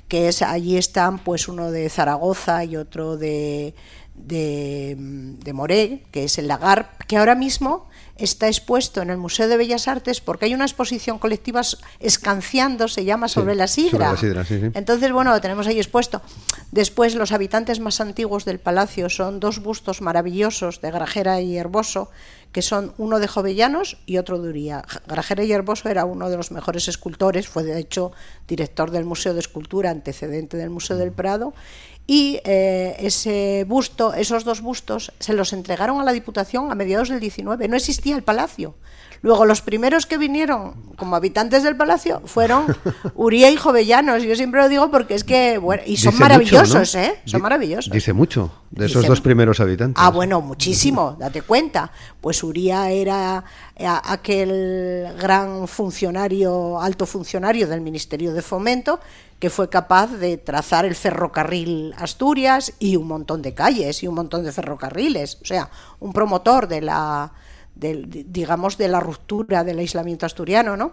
Que 0.09 0.29
es 0.29 0.43
allí 0.43 0.77
están 0.77 1.19
pues 1.19 1.47
uno 1.47 1.71
de 1.71 1.89
Zaragoza 1.89 2.65
y 2.65 2.77
otro 2.77 3.17
de 3.17 3.75
de, 4.15 4.97
de 4.99 6.01
que 6.11 6.25
es 6.25 6.39
el 6.39 6.49
Lagar, 6.49 6.97
que 7.07 7.17
ahora 7.17 7.35
mismo 7.35 7.89
está 8.21 8.47
expuesto 8.47 9.03
en 9.03 9.11
el 9.11 9.17
Museo 9.17 9.49
de 9.49 9.57
Bellas 9.57 9.89
Artes 9.89 10.21
porque 10.21 10.45
hay 10.45 10.55
una 10.55 10.65
exposición 10.65 11.19
colectiva 11.19 11.63
escanciando, 11.99 12.89
se 12.89 13.05
llama, 13.05 13.29
sobre 13.29 13.55
la 13.55 13.67
sidra. 13.67 14.15
Entonces, 14.75 15.13
bueno, 15.13 15.33
lo 15.33 15.41
tenemos 15.41 15.67
ahí 15.67 15.79
expuesto. 15.79 16.23
Después, 16.71 17.15
los 17.15 17.33
habitantes 17.33 17.81
más 17.81 18.01
antiguos 18.01 18.45
del 18.45 18.61
palacio 18.61 19.09
son 19.09 19.41
dos 19.41 19.61
bustos 19.61 20.01
maravillosos 20.01 20.81
de 20.81 20.91
Grajera 20.91 21.41
y 21.41 21.57
Herboso, 21.57 22.11
que 22.53 22.63
son 22.63 22.93
uno 22.99 23.21
de 23.21 23.29
Jovellanos 23.29 23.99
y 24.07 24.19
otro 24.19 24.41
de 24.41 24.49
Uría. 24.49 24.85
Grajera 25.07 25.45
y 25.45 25.53
Herboso 25.53 25.89
era 25.89 26.05
uno 26.05 26.29
de 26.29 26.37
los 26.37 26.51
mejores 26.51 26.89
escultores, 26.89 27.49
fue 27.49 27.63
de 27.63 27.79
hecho 27.79 28.13
director 28.49 28.91
del 28.91 29.05
Museo 29.05 29.35
de 29.35 29.41
Escultura, 29.41 29.91
antecedente 29.91 30.57
del 30.57 30.71
Museo 30.71 30.97
del 30.97 31.13
Prado, 31.13 31.55
y 32.11 32.41
eh, 32.43 32.97
ese 32.99 33.65
busto, 33.69 34.15
esos 34.15 34.43
dos 34.43 34.63
bustos, 34.63 35.13
se 35.21 35.33
los 35.33 35.53
entregaron 35.53 36.01
a 36.01 36.05
la 36.05 36.11
Diputación 36.11 36.73
a 36.73 36.75
mediados 36.75 37.09
del 37.09 37.21
19. 37.21 37.69
No 37.69 37.77
existía 37.77 38.17
el 38.17 38.25
palacio. 38.25 38.75
Luego, 39.23 39.45
los 39.45 39.61
primeros 39.63 40.07
que 40.07 40.19
vinieron 40.19 40.75
como 40.97 41.15
habitantes 41.15 41.63
del 41.63 41.77
palacio 41.77 42.21
fueron 42.25 42.65
Uría 43.15 43.49
y 43.53 43.57
Jovellanos. 43.57 44.25
Yo 44.25 44.35
siempre 44.35 44.61
lo 44.61 44.69
digo 44.69 44.91
porque 44.91 45.15
es 45.15 45.23
que, 45.23 45.59
bueno, 45.59 45.85
y 45.87 45.99
son 45.99 46.19
maravillosos, 46.19 46.97
¿eh? 46.97 47.21
Son 47.27 47.43
maravillosos. 47.43 47.93
Dice 47.93 48.13
mucho 48.13 48.51
de 48.73 48.87
esos 48.87 49.07
dos 49.07 49.21
primeros 49.21 49.61
habitantes. 49.61 50.03
Ah, 50.03 50.11
bueno, 50.11 50.41
muchísimo, 50.41 51.17
date 51.21 51.43
cuenta. 51.43 51.93
Pues 52.21 52.43
Uría 52.43 52.91
era 52.91 53.45
eh, 53.77 53.87
aquel 53.87 55.15
gran 55.17 55.69
funcionario, 55.69 56.81
alto 56.81 57.07
funcionario 57.07 57.69
del 57.69 57.83
Ministerio 57.83 58.33
de 58.33 58.43
Fomento, 58.43 58.99
que 59.41 59.51
fue 59.51 59.69
capaz 59.69 60.09
de 60.09 60.37
trazar 60.37 60.85
el 60.85 60.95
ferrocarril 60.95 61.95
Asturias 61.97 62.75
y 62.79 62.97
un 62.97 63.09
montón 63.09 63.43
de 63.43 63.55
calles 63.55 64.03
y 64.03 64.07
un 64.07 64.15
montón 64.15 64.45
de 64.45 64.53
ferrocarriles. 64.53 65.39
O 65.43 65.47
sea, 65.47 65.71
un 65.99 66.13
promotor 66.13 66.69
de 66.69 66.83
la 66.83 67.33
digamos, 67.75 68.77
de 68.77 68.89
la 68.89 69.01
ruptura 69.01 69.65
del 69.65 69.79
aislamiento 69.79 70.27
asturiano, 70.27 70.77
¿no? 70.77 70.93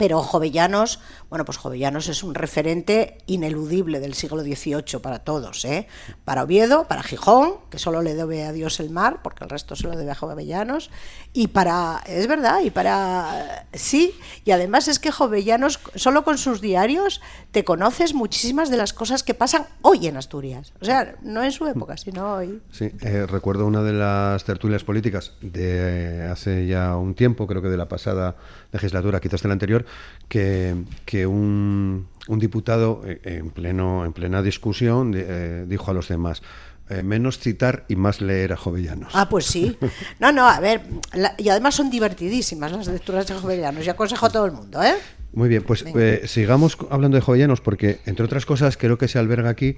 Pero 0.00 0.22
Jovellanos, 0.22 0.98
bueno, 1.28 1.44
pues 1.44 1.58
Jovellanos 1.58 2.08
es 2.08 2.22
un 2.22 2.34
referente 2.34 3.18
ineludible 3.26 4.00
del 4.00 4.14
siglo 4.14 4.40
XVIII 4.40 4.98
para 5.02 5.18
todos, 5.18 5.62
¿eh? 5.66 5.88
Para 6.24 6.44
Oviedo, 6.44 6.88
para 6.88 7.02
Gijón, 7.02 7.56
que 7.68 7.78
solo 7.78 8.00
le 8.00 8.14
debe 8.14 8.44
a 8.44 8.52
Dios 8.52 8.80
el 8.80 8.88
mar, 8.88 9.20
porque 9.22 9.44
el 9.44 9.50
resto 9.50 9.76
se 9.76 9.86
lo 9.86 9.94
debe 9.98 10.10
a 10.10 10.14
Jovellanos, 10.14 10.90
y 11.34 11.48
para, 11.48 12.00
es 12.06 12.26
verdad, 12.28 12.62
y 12.64 12.70
para, 12.70 13.66
sí, 13.74 14.14
y 14.46 14.52
además 14.52 14.88
es 14.88 14.98
que 14.98 15.12
Jovellanos, 15.12 15.78
solo 15.96 16.24
con 16.24 16.38
sus 16.38 16.62
diarios, 16.62 17.20
te 17.50 17.62
conoces 17.62 18.14
muchísimas 18.14 18.70
de 18.70 18.78
las 18.78 18.94
cosas 18.94 19.22
que 19.22 19.34
pasan 19.34 19.66
hoy 19.82 20.06
en 20.06 20.16
Asturias. 20.16 20.72
O 20.80 20.86
sea, 20.86 21.16
no 21.20 21.44
en 21.44 21.52
su 21.52 21.66
época, 21.66 21.98
sino 21.98 22.36
hoy. 22.36 22.62
Sí, 22.72 22.90
eh, 23.02 23.26
recuerdo 23.26 23.66
una 23.66 23.82
de 23.82 23.92
las 23.92 24.44
tertulias 24.44 24.82
políticas 24.82 25.34
de 25.42 26.26
hace 26.32 26.66
ya 26.66 26.96
un 26.96 27.14
tiempo, 27.14 27.46
creo 27.46 27.60
que 27.60 27.68
de 27.68 27.76
la 27.76 27.88
pasada 27.88 28.36
legislatura, 28.72 29.20
quizás 29.20 29.42
de 29.42 29.48
la 29.48 29.52
anterior, 29.52 29.84
que, 30.28 30.76
que 31.04 31.26
un, 31.26 32.08
un, 32.28 32.38
diputado 32.38 33.02
eh, 33.04 33.20
en, 33.24 33.50
pleno, 33.50 34.04
en 34.04 34.12
plena 34.12 34.42
discusión 34.42 35.12
eh, 35.16 35.64
dijo 35.66 35.90
a 35.90 35.94
los 35.94 36.08
demás, 36.08 36.42
eh, 36.88 37.02
menos 37.02 37.38
citar 37.38 37.84
y 37.88 37.96
más 37.96 38.20
leer 38.20 38.52
a 38.52 38.56
Jovellanos. 38.56 39.12
Ah, 39.14 39.28
pues 39.28 39.46
sí. 39.46 39.76
No, 40.18 40.32
no, 40.32 40.48
a 40.48 40.60
ver, 40.60 40.82
la, 41.12 41.34
y 41.38 41.48
además 41.48 41.74
son 41.74 41.90
divertidísimas 41.90 42.72
las 42.72 42.88
lecturas 42.88 43.26
de 43.26 43.34
Jovellanos, 43.34 43.86
y 43.86 43.90
aconsejo 43.90 44.26
a 44.26 44.30
todo 44.30 44.46
el 44.46 44.52
mundo, 44.52 44.82
¿eh? 44.82 44.94
Muy 45.32 45.48
bien, 45.48 45.62
pues 45.62 45.84
eh, 45.86 46.22
sigamos 46.26 46.76
hablando 46.90 47.16
de 47.16 47.20
Jovellanos, 47.20 47.60
porque 47.60 48.00
entre 48.06 48.24
otras 48.24 48.46
cosas 48.46 48.76
creo 48.76 48.98
que 48.98 49.06
se 49.06 49.18
alberga 49.18 49.50
aquí 49.50 49.76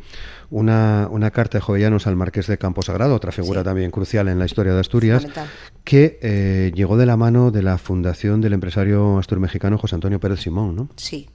una, 0.50 1.08
una 1.10 1.30
carta 1.30 1.58
de 1.58 1.62
Jovellanos 1.62 2.06
al 2.06 2.16
Marqués 2.16 2.46
de 2.46 2.56
Campo 2.56 2.82
Sagrado, 2.82 3.14
otra 3.14 3.32
figura 3.32 3.60
sí. 3.60 3.64
también 3.64 3.90
crucial 3.90 4.28
en 4.28 4.38
la 4.38 4.46
historia 4.46 4.72
de 4.72 4.80
Asturias, 4.80 5.26
que 5.84 6.18
eh, 6.22 6.72
llegó 6.74 6.96
de 6.96 7.06
la 7.06 7.16
mano 7.16 7.50
de 7.50 7.62
la 7.62 7.76
fundación 7.76 8.40
del 8.40 8.54
empresario 8.54 9.18
asturmexicano 9.18 9.76
José 9.76 9.94
Antonio 9.94 10.20
Pérez 10.20 10.40
Simón, 10.40 10.74
¿no? 10.74 10.88
Sí. 10.96 11.28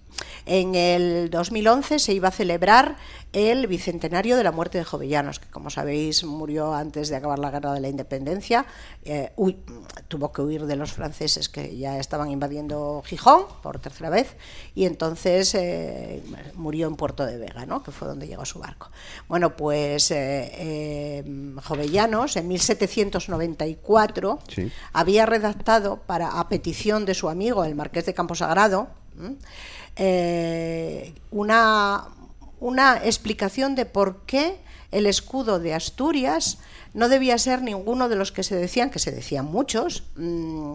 En 0.45 0.75
el 0.75 1.29
2011 1.29 1.99
se 1.99 2.13
iba 2.13 2.29
a 2.29 2.31
celebrar 2.31 2.95
el 3.33 3.67
bicentenario 3.67 4.37
de 4.37 4.43
la 4.43 4.51
muerte 4.51 4.77
de 4.77 4.83
Jovellanos, 4.83 5.39
que 5.39 5.49
como 5.49 5.69
sabéis 5.69 6.23
murió 6.23 6.73
antes 6.73 7.09
de 7.09 7.17
acabar 7.17 7.39
la 7.39 7.51
guerra 7.51 7.73
de 7.73 7.81
la 7.81 7.89
independencia. 7.89 8.65
Eh, 9.03 9.31
tuvo 10.07 10.31
que 10.31 10.41
huir 10.41 10.65
de 10.65 10.75
los 10.75 10.93
franceses 10.93 11.49
que 11.49 11.77
ya 11.77 11.99
estaban 11.99 12.31
invadiendo 12.31 13.03
Gijón 13.05 13.43
por 13.61 13.79
tercera 13.79 14.09
vez 14.09 14.35
y 14.73 14.85
entonces 14.85 15.53
eh, 15.55 16.23
murió 16.55 16.87
en 16.87 16.95
Puerto 16.95 17.25
de 17.25 17.37
Vega, 17.37 17.65
¿no? 17.65 17.83
que 17.83 17.91
fue 17.91 18.07
donde 18.07 18.27
llegó 18.27 18.45
su 18.45 18.59
barco. 18.59 18.89
Bueno, 19.27 19.55
pues 19.55 20.11
eh, 20.11 20.51
eh 20.53 21.23
Jovellanos 21.63 22.37
en 22.37 22.47
1794 22.47 24.39
sí. 24.47 24.71
había 24.93 25.25
redactado 25.25 25.97
para 25.97 26.39
a 26.39 26.47
petición 26.47 27.05
de 27.05 27.13
su 27.13 27.29
amigo 27.29 27.65
el 27.65 27.75
marqués 27.75 28.05
de 28.05 28.13
Camposagrado 28.13 28.87
eh, 29.97 31.13
una, 31.31 32.05
una 32.59 32.97
explicación 33.03 33.75
de 33.75 33.85
por 33.85 34.21
qué 34.25 34.59
el 34.91 35.05
escudo 35.05 35.59
de 35.59 35.73
Asturias 35.73 36.59
no 36.93 37.09
debía 37.09 37.37
ser 37.37 37.61
ninguno 37.61 38.09
de 38.09 38.15
los 38.15 38.31
que 38.31 38.43
se 38.43 38.55
decían, 38.55 38.89
que 38.89 38.99
se 38.99 39.11
decían 39.11 39.45
muchos, 39.45 40.03
mmm, 40.15 40.73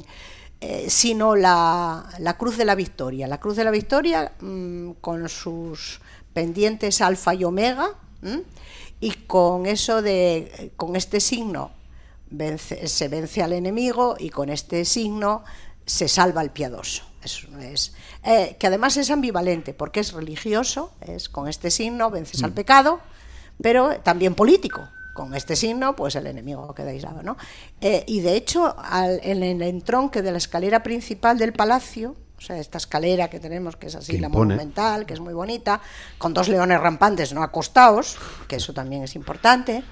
eh, 0.61 0.87
sino 0.89 1.35
la, 1.35 2.09
la, 2.19 2.37
Cruz 2.37 2.57
de 2.57 2.65
la 2.65 2.75
Victoria. 2.75 3.27
La 3.27 3.41
Cruz 3.41 3.57
de 3.57 3.65
la 3.65 3.71
Victoria 3.71 4.33
mmm, 4.41 4.93
con 5.01 5.29
sus 5.29 6.01
pendientes 6.33 7.01
alfa 7.01 7.35
y 7.35 7.45
omega 7.45 7.91
mmm, 8.21 8.39
y 9.01 9.11
con 9.27 9.67
eso 9.67 10.03
de, 10.03 10.73
con 10.77 10.95
este 10.95 11.21
signo 11.21 11.73
se 12.87 13.09
vence 13.09 13.43
al 13.43 13.53
enemigo 13.53 14.17
y 14.19 14.31
con 14.31 14.49
este 14.49 14.85
signo 14.85 15.45
se 15.87 16.09
salva 16.09 16.41
al 16.41 16.51
piadoso. 16.51 17.05
Eso 17.23 17.47
es, 17.59 17.95
eh, 18.25 18.57
que 18.59 18.67
además 18.67 18.97
es 18.97 19.11
ambivalente, 19.11 19.75
porque 19.75 20.01
es 20.01 20.13
religioso, 20.13 20.93
es 21.01 21.29
con 21.29 21.49
este 21.49 21.71
signo 21.71 22.11
vences 22.11 22.43
mm. 22.43 22.45
al 22.45 22.53
pecado, 22.53 23.01
pero 23.61 24.01
también 24.01 24.35
político. 24.35 24.89
Con 25.15 25.35
este 25.35 25.57
signo, 25.57 25.95
pues 25.95 26.17
el 26.17 26.27
enemigo 26.27 26.75
queda 26.75 26.89
aislado, 26.89 27.23
¿no? 27.23 27.37
Eh, 27.83 28.03
y 28.07 28.21
de 28.21 28.35
hecho, 28.35 28.75
al, 28.79 29.21
en 29.23 29.43
el 29.43 29.61
entronque 29.61 30.23
de 30.23 30.33
la 30.33 30.39
escalera 30.39 30.83
principal 30.83 31.37
del 31.37 31.53
palacio, 31.53 32.17
o 32.39 32.41
sea, 32.41 32.59
esta 32.59 32.79
escalera 32.79 33.29
que 33.29 33.39
tenemos, 33.39 33.77
que 33.77 33.89
es 33.89 33.95
así, 33.95 34.13
que 34.13 34.21
la 34.21 34.31
monumental, 34.31 35.05
que 35.05 35.13
es 35.13 35.21
muy 35.21 35.35
bonita, 35.35 35.83
con 36.17 36.33
dos 36.33 36.49
leones 36.49 36.81
rampantes 36.81 37.35
no 37.35 37.43
acostados, 37.43 38.17
que 38.49 38.57
eso 38.57 38.73
también 38.73 39.03
es 39.03 39.15
importante, 39.15 39.85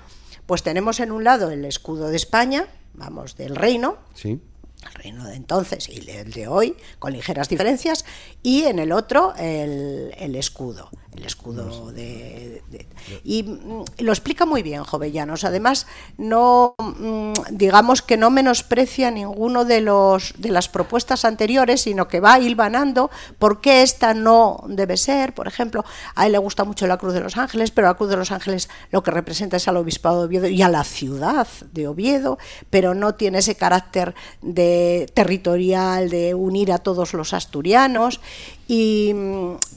pues 0.46 0.62
tenemos 0.62 1.00
en 1.00 1.12
un 1.12 1.22
lado 1.22 1.50
el 1.50 1.66
escudo 1.66 2.08
de 2.08 2.16
España, 2.16 2.66
vamos, 2.94 3.36
del 3.36 3.54
reino, 3.54 3.98
sí 4.14 4.40
el 4.86 4.94
reino 4.94 5.24
de 5.26 5.34
entonces 5.34 5.88
y 5.88 6.08
el 6.10 6.32
de 6.32 6.48
hoy, 6.48 6.76
con 6.98 7.12
ligeras 7.12 7.48
diferencias, 7.48 8.04
y 8.42 8.64
en 8.64 8.78
el 8.78 8.92
otro 8.92 9.34
el, 9.36 10.14
el 10.16 10.36
escudo, 10.36 10.88
el 11.16 11.26
escudo 11.26 11.92
de, 11.92 12.62
de, 12.70 12.78
de, 12.78 12.86
y 13.24 13.42
mm, 13.42 13.84
lo 13.98 14.12
explica 14.12 14.46
muy 14.46 14.62
bien 14.62 14.84
Jovellanos. 14.84 15.44
Además, 15.44 15.86
no 16.16 16.74
mm, 16.78 17.32
digamos 17.50 18.00
que 18.00 18.16
no 18.16 18.30
menosprecia 18.30 19.10
ninguno 19.10 19.64
de 19.64 19.80
los 19.80 20.34
de 20.38 20.50
las 20.50 20.68
propuestas 20.68 21.24
anteriores, 21.24 21.82
sino 21.82 22.08
que 22.08 22.20
va 22.20 22.38
hilvanando 22.38 23.10
por 23.38 23.60
qué 23.60 23.82
esta 23.82 24.14
no 24.14 24.64
debe 24.68 24.96
ser. 24.96 25.34
Por 25.34 25.46
ejemplo, 25.46 25.84
a 26.14 26.26
él 26.26 26.32
le 26.32 26.38
gusta 26.38 26.64
mucho 26.64 26.86
la 26.86 26.96
Cruz 26.96 27.12
de 27.12 27.20
los 27.20 27.36
Ángeles, 27.36 27.70
pero 27.70 27.88
la 27.88 27.94
Cruz 27.94 28.08
de 28.08 28.16
los 28.16 28.30
Ángeles 28.30 28.70
lo 28.90 29.02
que 29.02 29.10
representa 29.10 29.58
es 29.58 29.68
al 29.68 29.76
obispado 29.76 30.20
de 30.20 30.26
Oviedo 30.26 30.48
y 30.48 30.62
a 30.62 30.68
la 30.68 30.84
ciudad 30.84 31.46
de 31.72 31.88
Oviedo, 31.88 32.38
pero 32.70 32.94
no 32.94 33.14
tiene 33.14 33.38
ese 33.38 33.56
carácter 33.56 34.14
de 34.40 34.69
territorial 35.14 36.10
de 36.10 36.34
unir 36.34 36.72
a 36.72 36.78
todos 36.78 37.14
los 37.14 37.32
asturianos 37.32 38.20
y, 38.68 39.14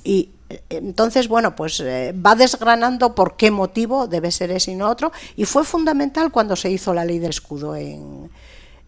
y 0.04 0.30
entonces, 0.70 1.28
bueno, 1.28 1.56
pues 1.56 1.80
eh, 1.80 2.14
va 2.14 2.36
desgranando 2.36 3.16
por 3.16 3.36
qué 3.36 3.52
motivo 3.52 4.08
debe 4.08 4.32
ser 4.32 4.52
ese 4.52 4.72
y 4.72 4.76
no 4.76 4.90
otro, 4.90 5.12
y 5.36 5.46
fue 5.46 5.64
fundamental 5.64 6.32
cuando 6.32 6.56
se 6.56 6.70
hizo 6.70 6.94
la 6.94 7.06
ley 7.06 7.20
del 7.20 7.32
escudo 7.32 7.76
en, 7.76 8.30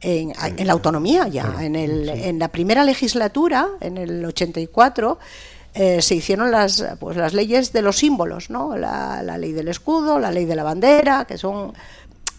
en, 0.01 0.33
en 0.39 0.67
la 0.67 0.73
autonomía 0.73 1.27
ya, 1.27 1.43
claro, 1.43 1.59
en, 1.59 1.75
el, 1.75 2.11
sí. 2.13 2.23
en 2.23 2.39
la 2.39 2.49
primera 2.49 2.83
legislatura, 2.83 3.69
en 3.79 3.97
el 3.97 4.25
84, 4.25 5.17
eh, 5.73 6.01
se 6.01 6.15
hicieron 6.15 6.51
las, 6.51 6.85
pues, 6.99 7.17
las 7.17 7.33
leyes 7.33 7.73
de 7.73 7.81
los 7.81 7.97
símbolos, 7.97 8.49
¿no? 8.49 8.77
La, 8.77 9.21
la, 9.23 9.37
ley 9.37 9.51
del 9.51 9.67
escudo, 9.67 10.19
la 10.19 10.31
ley 10.31 10.45
de 10.45 10.55
la 10.55 10.63
bandera, 10.63 11.25
que 11.25 11.37
son 11.37 11.73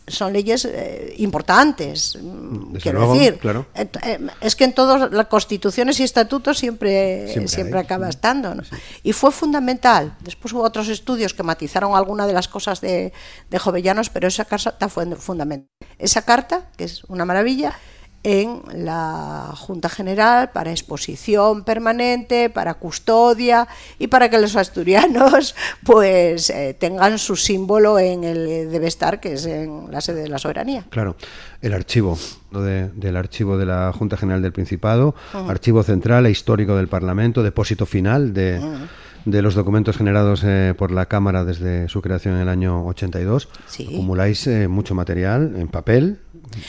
son 0.06 0.32
leyes 0.32 0.64
eh, 0.64 1.14
importantes. 1.18 2.18
Desde 2.20 2.80
quiero 2.80 2.98
luego, 3.00 3.14
decir, 3.14 3.38
claro. 3.38 3.66
eh, 3.74 4.18
es 4.40 4.54
que 4.54 4.64
en 4.64 4.72
todas 4.72 5.10
las 5.10 5.26
constituciones 5.26 5.98
y 6.00 6.04
estatutos 6.04 6.58
siempre, 6.58 7.28
siempre, 7.28 7.48
siempre 7.48 7.80
acaba 7.80 8.08
estando. 8.08 8.54
¿no? 8.54 8.64
Sí. 8.64 8.76
Y 9.02 9.12
fue 9.12 9.32
fundamental. 9.32 10.16
Después 10.20 10.54
hubo 10.54 10.62
otros 10.62 10.88
estudios 10.88 11.34
que 11.34 11.42
matizaron 11.42 11.96
alguna 11.96 12.26
de 12.26 12.32
las 12.32 12.48
cosas 12.48 12.80
de, 12.80 13.12
de 13.50 13.58
Jovellanos, 13.58 14.10
pero 14.10 14.28
esa 14.28 14.44
carta 14.44 14.88
fue 14.88 15.06
fundamental. 15.16 15.68
Esa 15.98 16.22
carta, 16.22 16.70
que 16.76 16.84
es 16.84 17.04
una 17.04 17.24
maravilla, 17.24 17.76
en 18.26 18.60
la 18.74 19.52
Junta 19.54 19.88
General 19.88 20.50
para 20.50 20.72
exposición 20.72 21.62
permanente, 21.62 22.50
para 22.50 22.74
custodia 22.74 23.68
y 24.00 24.08
para 24.08 24.28
que 24.28 24.38
los 24.38 24.56
asturianos 24.56 25.54
pues 25.84 26.50
eh, 26.50 26.74
tengan 26.76 27.20
su 27.20 27.36
símbolo 27.36 28.00
en 28.00 28.24
el 28.24 28.68
debe 28.68 28.88
estar, 28.88 29.20
que 29.20 29.34
es 29.34 29.46
en 29.46 29.92
la 29.92 30.00
sede 30.00 30.22
de 30.22 30.28
la 30.28 30.38
soberanía. 30.38 30.86
Claro, 30.90 31.14
el 31.62 31.72
archivo 31.72 32.18
de, 32.50 32.88
del 32.88 33.16
archivo 33.16 33.58
de 33.58 33.66
la 33.66 33.92
Junta 33.92 34.16
General 34.16 34.42
del 34.42 34.52
Principado, 34.52 35.14
uh 35.32 35.36
-huh. 35.36 35.48
archivo 35.48 35.84
central 35.84 36.26
e 36.26 36.30
histórico 36.30 36.74
del 36.74 36.88
Parlamento, 36.88 37.44
depósito 37.44 37.86
final 37.86 38.34
de... 38.34 38.58
Uh 38.58 38.64
-huh 38.64 38.88
de 39.26 39.42
los 39.42 39.56
documentos 39.56 39.96
generados 39.96 40.42
eh, 40.44 40.72
por 40.78 40.92
la 40.92 41.06
Cámara 41.06 41.44
desde 41.44 41.88
su 41.88 42.00
creación 42.00 42.36
en 42.36 42.42
el 42.42 42.48
año 42.48 42.86
82. 42.86 43.48
Sí. 43.66 43.88
Acumuláis 43.92 44.46
eh, 44.46 44.68
mucho 44.68 44.94
material 44.94 45.54
en 45.56 45.66
papel, 45.66 46.20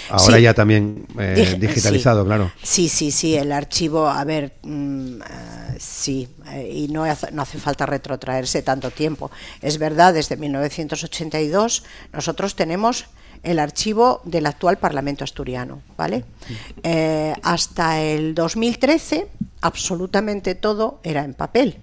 ahora 0.10 0.38
sí. 0.38 0.44
ya 0.44 0.54
también 0.54 1.06
eh, 1.20 1.56
digitalizado, 1.60 2.22
sí. 2.22 2.28
claro. 2.28 2.52
Sí, 2.64 2.90
sí, 2.90 3.12
sí, 3.12 3.36
el 3.36 3.52
archivo, 3.52 4.08
a 4.08 4.24
ver, 4.24 4.54
mmm, 4.64 5.20
uh, 5.20 5.24
sí, 5.80 6.28
y 6.72 6.88
no 6.90 7.04
hace, 7.04 7.32
no 7.32 7.42
hace 7.42 7.58
falta 7.58 7.86
retrotraerse 7.86 8.62
tanto 8.62 8.92
tiempo. 8.92 9.32
Es 9.62 9.78
verdad, 9.78 10.14
desde 10.14 10.38
1982 10.38 11.84
nosotros 12.14 12.56
tenemos 12.56 13.06
el 13.44 13.60
archivo 13.60 14.22
del 14.26 14.46
actual 14.46 14.78
Parlamento 14.78 15.24
asturiano, 15.24 15.82
¿vale? 15.96 16.26
Eh, 16.84 17.34
hasta 17.44 18.02
el 18.02 18.34
2013 18.36 19.28
absolutamente 19.62 20.56
todo 20.56 21.00
era 21.04 21.24
en 21.24 21.34
papel. 21.34 21.78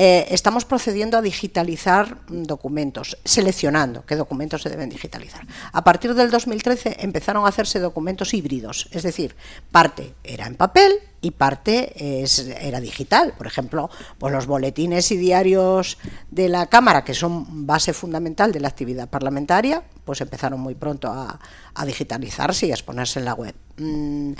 Eh, 0.00 0.28
estamos 0.30 0.64
procediendo 0.64 1.18
a 1.18 1.22
digitalizar 1.22 2.18
documentos, 2.28 3.18
seleccionando 3.24 4.06
qué 4.06 4.14
documentos 4.14 4.62
se 4.62 4.70
deben 4.70 4.88
digitalizar. 4.88 5.44
A 5.72 5.82
partir 5.82 6.14
del 6.14 6.30
2013 6.30 6.98
empezaron 7.00 7.44
a 7.44 7.48
hacerse 7.48 7.80
documentos 7.80 8.32
híbridos, 8.32 8.88
es 8.92 9.02
decir, 9.02 9.34
parte 9.72 10.14
era 10.22 10.46
en 10.46 10.54
papel 10.54 10.92
y 11.20 11.32
parte 11.32 12.22
era 12.64 12.78
digital. 12.78 13.34
Por 13.36 13.48
ejemplo, 13.48 13.90
pues 14.18 14.32
los 14.32 14.46
boletines 14.46 15.10
y 15.10 15.16
diarios 15.16 15.98
de 16.30 16.48
la 16.48 16.66
Cámara, 16.66 17.02
que 17.02 17.14
son 17.14 17.66
base 17.66 17.92
fundamental 17.92 18.52
de 18.52 18.60
la 18.60 18.68
actividad 18.68 19.08
parlamentaria, 19.08 19.82
pues 20.04 20.20
empezaron 20.20 20.60
muy 20.60 20.76
pronto 20.76 21.08
a, 21.08 21.40
a 21.74 21.84
digitalizarse 21.84 22.68
y 22.68 22.70
a 22.70 22.74
exponerse 22.74 23.18
en 23.18 23.24
la 23.24 23.34
web. 23.34 23.56
Mm, 23.78 24.34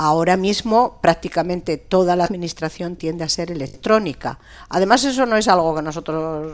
Ahora 0.00 0.36
mismo 0.36 1.00
prácticamente 1.00 1.76
toda 1.76 2.14
la 2.14 2.22
administración 2.22 2.94
tiende 2.94 3.24
a 3.24 3.28
ser 3.28 3.50
electrónica. 3.50 4.38
Además 4.68 5.02
eso 5.02 5.26
no 5.26 5.36
es 5.36 5.48
algo 5.48 5.74
que 5.74 5.82
nosotros 5.82 6.52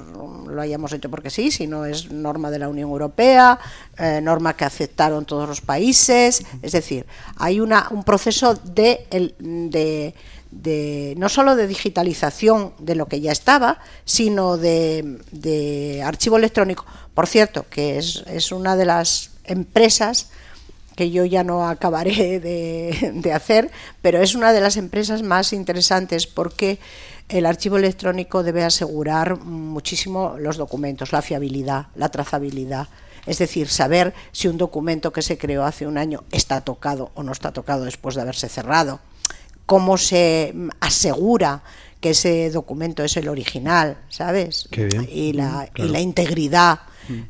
lo 0.48 0.62
hayamos 0.62 0.94
hecho 0.94 1.10
porque 1.10 1.28
sí, 1.28 1.50
sino 1.50 1.84
es 1.84 2.10
norma 2.10 2.50
de 2.50 2.58
la 2.58 2.70
Unión 2.70 2.88
Europea, 2.88 3.58
eh, 3.98 4.22
norma 4.22 4.56
que 4.56 4.64
aceptaron 4.64 5.26
todos 5.26 5.46
los 5.46 5.60
países. 5.60 6.42
Es 6.62 6.72
decir, 6.72 7.04
hay 7.36 7.60
una, 7.60 7.88
un 7.90 8.02
proceso 8.02 8.54
de, 8.54 9.06
de, 10.50 11.14
no 11.18 11.28
solo 11.28 11.54
de 11.54 11.66
digitalización 11.66 12.72
de 12.78 12.94
lo 12.94 13.08
que 13.08 13.20
ya 13.20 13.32
estaba, 13.32 13.78
sino 14.06 14.56
de, 14.56 16.02
archivo 16.02 16.38
electrónico. 16.38 16.86
Por 17.12 17.26
cierto, 17.26 17.66
que 17.68 17.98
es 17.98 18.52
una 18.52 18.74
de 18.74 18.86
las 18.86 19.32
empresas 19.44 20.30
que 20.94 21.10
yo 21.10 21.24
ya 21.24 21.44
no 21.44 21.68
acabaré 21.68 22.40
de, 22.40 23.32
hacer, 23.32 23.70
pero 24.02 24.22
es 24.22 24.34
una 24.34 24.52
de 24.52 24.60
las 24.60 24.76
empresas 24.76 25.22
más 25.22 25.52
interesantes 25.52 26.26
porque 26.26 26.78
el 27.28 27.46
archivo 27.46 27.78
electrónico 27.78 28.42
debe 28.42 28.64
asegurar 28.64 29.38
muchísimo 29.40 30.36
los 30.38 30.56
documentos, 30.56 31.12
la 31.12 31.22
fiabilidad, 31.22 31.86
la 31.94 32.10
trazabilidad. 32.10 32.88
Es 33.26 33.38
decir, 33.38 33.68
saber 33.68 34.12
si 34.32 34.48
un 34.48 34.58
documento 34.58 35.12
que 35.12 35.22
se 35.22 35.38
creó 35.38 35.64
hace 35.64 35.86
un 35.86 35.96
año 35.96 36.24
está 36.30 36.60
tocado 36.60 37.10
o 37.14 37.22
no 37.22 37.32
está 37.32 37.52
tocado 37.52 37.84
después 37.84 38.14
de 38.14 38.20
haberse 38.20 38.50
cerrado. 38.50 39.00
Cómo 39.64 39.96
se 39.96 40.54
asegura 40.80 41.62
que 42.00 42.10
ese 42.10 42.50
documento 42.50 43.02
es 43.02 43.16
el 43.16 43.28
original, 43.28 43.96
¿sabes? 44.10 44.68
Y, 45.08 45.32
la, 45.32 45.70
y 45.74 45.88
la 45.88 46.00
integridad 46.00 46.80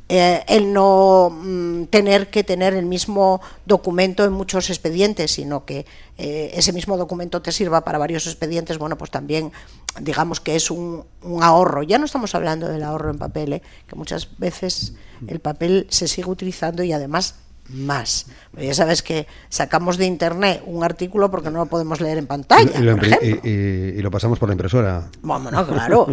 eh, 0.09 0.45
el 0.49 0.73
no 0.73 1.31
mm, 1.31 1.85
tener 1.87 2.31
que 2.31 2.45
tener 2.45 2.75
el 2.75 2.87
mismo 2.87 3.41
documento 3.67 4.25
en 4.25 4.33
muchos 4.33 4.71
expedientes, 4.71 5.33
sino 5.33 5.65
que 5.65 5.87
eh, 6.19 6.53
ese 6.55 6.73
mismo 6.73 6.97
documento 6.97 7.43
te 7.43 7.53
sirva 7.53 7.85
para 7.85 7.99
varios 7.99 8.27
expedientes, 8.27 8.79
bueno, 8.79 8.97
pues 8.97 9.11
también 9.11 9.53
digamos 10.01 10.41
que 10.41 10.57
es 10.57 10.71
un, 10.71 11.05
ahorro. 11.41 11.83
Ya 11.83 11.99
no 11.99 12.05
estamos 12.05 12.35
hablando 12.35 12.69
del 12.69 12.83
ahorro 12.83 13.11
en 13.11 13.19
papel, 13.19 13.55
¿eh? 13.55 13.63
que 13.87 13.97
muchas 13.97 14.39
veces 14.39 14.95
el 15.27 15.41
papel 15.41 15.87
se 15.91 16.09
sigue 16.09 16.29
utilizando 16.29 16.83
y 16.83 16.93
además 16.93 17.37
más. 17.69 18.27
Ya 18.53 18.75
sabes 18.75 19.03
que 19.03 19.27
sacamos 19.49 19.97
de 19.97 20.07
internet 20.07 20.63
un 20.67 20.85
artículo 20.85 21.31
porque 21.31 21.51
no 21.51 21.59
lo 21.61 21.67
podemos 21.67 22.01
leer 22.01 22.19
en 22.19 22.27
pantalla. 22.27 22.79
Y 22.79 24.03
lo, 24.03 24.11
pasamos 24.11 24.39
por 24.39 24.49
la 24.49 24.55
impresora. 24.55 25.09
Bueno, 25.23 25.51
claro, 25.67 26.07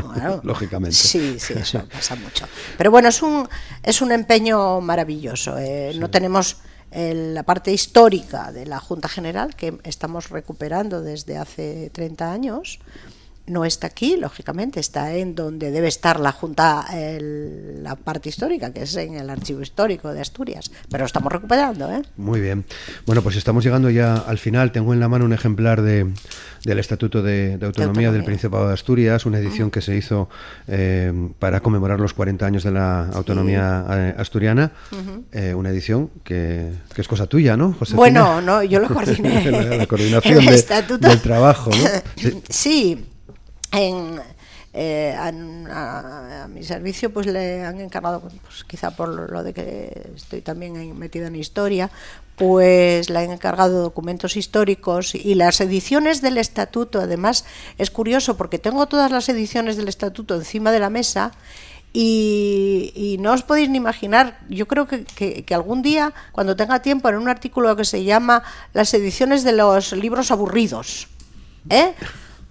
Lógicamente. 0.43 0.95
Sí, 0.95 1.37
sí, 1.39 1.53
eso 1.57 1.85
pasa 1.91 2.15
mucho. 2.15 2.45
Pero 2.77 2.91
bueno, 2.91 3.09
es 3.09 3.21
un, 3.21 3.47
es 3.83 4.01
un 4.01 4.11
empeño 4.11 4.81
maravilloso. 4.81 5.57
Eh, 5.57 5.93
no 5.99 6.09
tenemos 6.09 6.57
la 6.93 7.43
parte 7.43 7.71
histórica 7.71 8.51
de 8.51 8.65
la 8.65 8.79
Junta 8.79 9.07
General, 9.07 9.55
que 9.55 9.77
estamos 9.83 10.29
recuperando 10.29 11.01
desde 11.01 11.37
hace 11.37 11.89
30 11.93 12.31
años 12.31 12.79
no 13.47 13.65
está 13.65 13.87
aquí, 13.87 14.17
lógicamente, 14.17 14.79
está 14.79 15.15
en 15.15 15.35
donde 15.35 15.71
debe 15.71 15.87
estar 15.87 16.19
la 16.19 16.31
Junta, 16.31 16.85
la 16.91 17.95
parte 17.95 18.29
histórica, 18.29 18.71
que 18.71 18.83
es 18.83 18.95
en 18.95 19.15
el 19.15 19.29
Archivo 19.29 19.61
Histórico 19.61 20.13
de 20.13 20.21
Asturias. 20.21 20.71
Pero 20.89 21.03
lo 21.03 21.05
estamos 21.05 21.31
recuperando. 21.31 21.91
¿eh? 21.91 22.01
Muy 22.17 22.39
bien. 22.39 22.65
Bueno, 23.05 23.21
pues 23.21 23.35
estamos 23.35 23.63
llegando 23.63 23.89
ya 23.89 24.15
al 24.15 24.37
final. 24.37 24.71
Tengo 24.71 24.93
en 24.93 24.99
la 24.99 25.07
mano 25.07 25.25
un 25.25 25.33
ejemplar 25.33 25.81
de, 25.81 26.07
del 26.63 26.79
Estatuto 26.79 27.21
de, 27.21 27.57
Autonomía, 27.61 28.11
del 28.11 28.23
Principado 28.23 28.67
de 28.67 28.73
Asturias, 28.73 29.25
una 29.25 29.39
edición 29.39 29.71
que 29.71 29.81
se 29.81 29.95
hizo 29.95 30.29
eh, 30.67 31.11
para 31.39 31.59
conmemorar 31.61 31.99
los 31.99 32.13
40 32.13 32.45
años 32.45 32.63
de 32.63 32.71
la 32.71 33.07
autonomía 33.07 33.85
eh, 33.89 34.15
asturiana. 34.17 34.71
Eh, 35.31 35.53
una 35.53 35.69
edición 35.69 36.09
que, 36.23 36.71
es 36.95 37.07
cosa 37.07 37.27
tuya, 37.27 37.57
¿no, 37.57 37.73
José? 37.73 37.95
Bueno, 37.95 38.41
no, 38.41 38.63
yo 38.63 38.79
lo 38.79 38.87
coordiné. 38.87 39.51
la, 39.77 39.85
coordinación 39.87 40.45
del 40.99 41.21
trabajo, 41.21 41.71
¿no? 41.71 42.31
sí 42.49 43.07
en, 43.71 44.19
eh, 44.73 45.13
a, 45.17 46.47
mi 46.49 46.63
servicio 46.63 47.11
pues 47.11 47.27
le 47.27 47.63
han 47.63 47.81
encargado, 47.81 48.21
pues, 48.21 48.63
quizá 48.63 48.91
por 48.91 49.29
lo 49.29 49.43
de 49.43 49.53
que 49.53 50.11
estoy 50.15 50.41
también 50.41 50.97
metida 50.97 51.27
en 51.27 51.35
historia, 51.35 51.91
pues 52.35 53.09
le 53.09 53.19
han 53.19 53.31
encargado 53.31 53.81
documentos 53.81 54.37
históricos 54.37 55.13
y 55.13 55.35
las 55.35 55.61
ediciones 55.61 56.21
del 56.21 56.37
estatuto, 56.37 56.99
además 56.99 57.45
es 57.77 57.91
curioso 57.91 58.37
porque 58.37 58.59
tengo 58.59 58.87
todas 58.87 59.11
las 59.11 59.27
ediciones 59.29 59.75
del 59.75 59.87
estatuto 59.87 60.35
encima 60.35 60.71
de 60.71 60.79
la 60.79 60.89
mesa 60.89 61.33
y, 61.93 63.17
no 63.19 63.33
os 63.33 63.43
podéis 63.43 63.69
ni 63.69 63.77
imaginar, 63.77 64.39
yo 64.47 64.65
creo 64.65 64.87
que, 64.87 65.03
que, 65.03 65.53
algún 65.53 65.81
día, 65.81 66.13
cuando 66.31 66.55
tenga 66.55 66.81
tiempo, 66.81 67.09
en 67.09 67.17
un 67.17 67.27
artículo 67.27 67.75
que 67.75 67.83
se 67.83 68.05
llama 68.05 68.43
Las 68.73 68.93
ediciones 68.93 69.43
de 69.43 69.51
los 69.51 69.91
libros 69.91 70.31
aburridos, 70.31 71.09
¿eh? 71.69 71.93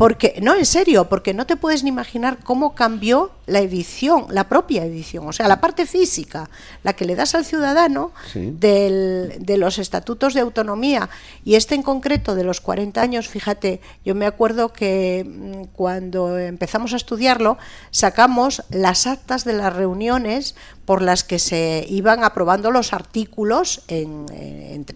Porque, 0.00 0.38
no, 0.40 0.54
en 0.54 0.64
serio, 0.64 1.10
porque 1.10 1.34
no 1.34 1.44
te 1.44 1.58
puedes 1.58 1.82
ni 1.82 1.90
imaginar 1.90 2.38
cómo 2.42 2.74
cambió 2.74 3.32
la 3.44 3.58
edición, 3.60 4.24
la 4.30 4.48
propia 4.48 4.82
edición, 4.82 5.28
o 5.28 5.32
sea, 5.32 5.46
la 5.46 5.60
parte 5.60 5.84
física, 5.84 6.48
la 6.82 6.94
que 6.94 7.04
le 7.04 7.16
das 7.16 7.34
al 7.34 7.44
ciudadano 7.44 8.12
de 8.34 9.56
los 9.58 9.78
estatutos 9.78 10.32
de 10.32 10.40
autonomía. 10.40 11.10
Y 11.44 11.56
este 11.56 11.74
en 11.74 11.82
concreto 11.82 12.34
de 12.34 12.44
los 12.44 12.62
40 12.62 12.98
años, 12.98 13.28
fíjate, 13.28 13.82
yo 14.02 14.14
me 14.14 14.24
acuerdo 14.24 14.72
que 14.72 15.26
mm, 15.28 15.64
cuando 15.76 16.38
empezamos 16.38 16.94
a 16.94 16.96
estudiarlo, 16.96 17.58
sacamos 17.90 18.62
las 18.70 19.06
actas 19.06 19.44
de 19.44 19.52
las 19.52 19.76
reuniones 19.76 20.54
por 20.90 21.02
las 21.02 21.22
que 21.22 21.38
se 21.38 21.86
iban 21.88 22.24
aprobando 22.24 22.72
los 22.72 22.92
artículos 22.92 23.82
en, 23.86 24.26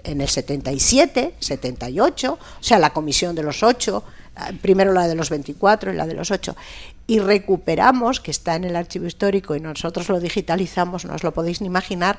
el 0.03 0.29
77, 0.29 1.37
78, 1.39 2.33
o 2.33 2.39
sea, 2.61 2.81
la 2.81 2.91
comisión 2.91 3.37
de 3.37 3.45
los 3.45 3.63
ocho 3.63 4.03
primero 4.61 4.93
la 4.93 5.07
de 5.07 5.15
los 5.15 5.31
24 5.31 5.93
y 5.93 5.97
la 5.97 6.09
de 6.09 6.15
los 6.15 6.33
8, 6.33 6.57
y 7.07 7.21
recuperamos, 7.21 8.19
que 8.19 8.33
está 8.33 8.57
en 8.57 8.65
el 8.65 8.75
archivo 8.75 9.07
histórico 9.07 9.55
y 9.55 9.61
nosotros 9.61 10.09
lo 10.09 10.19
digitalizamos, 10.19 11.05
no 11.05 11.15
os 11.15 11.23
lo 11.23 11.33
podéis 11.33 11.61
ni 11.61 11.69
imaginar, 11.69 12.19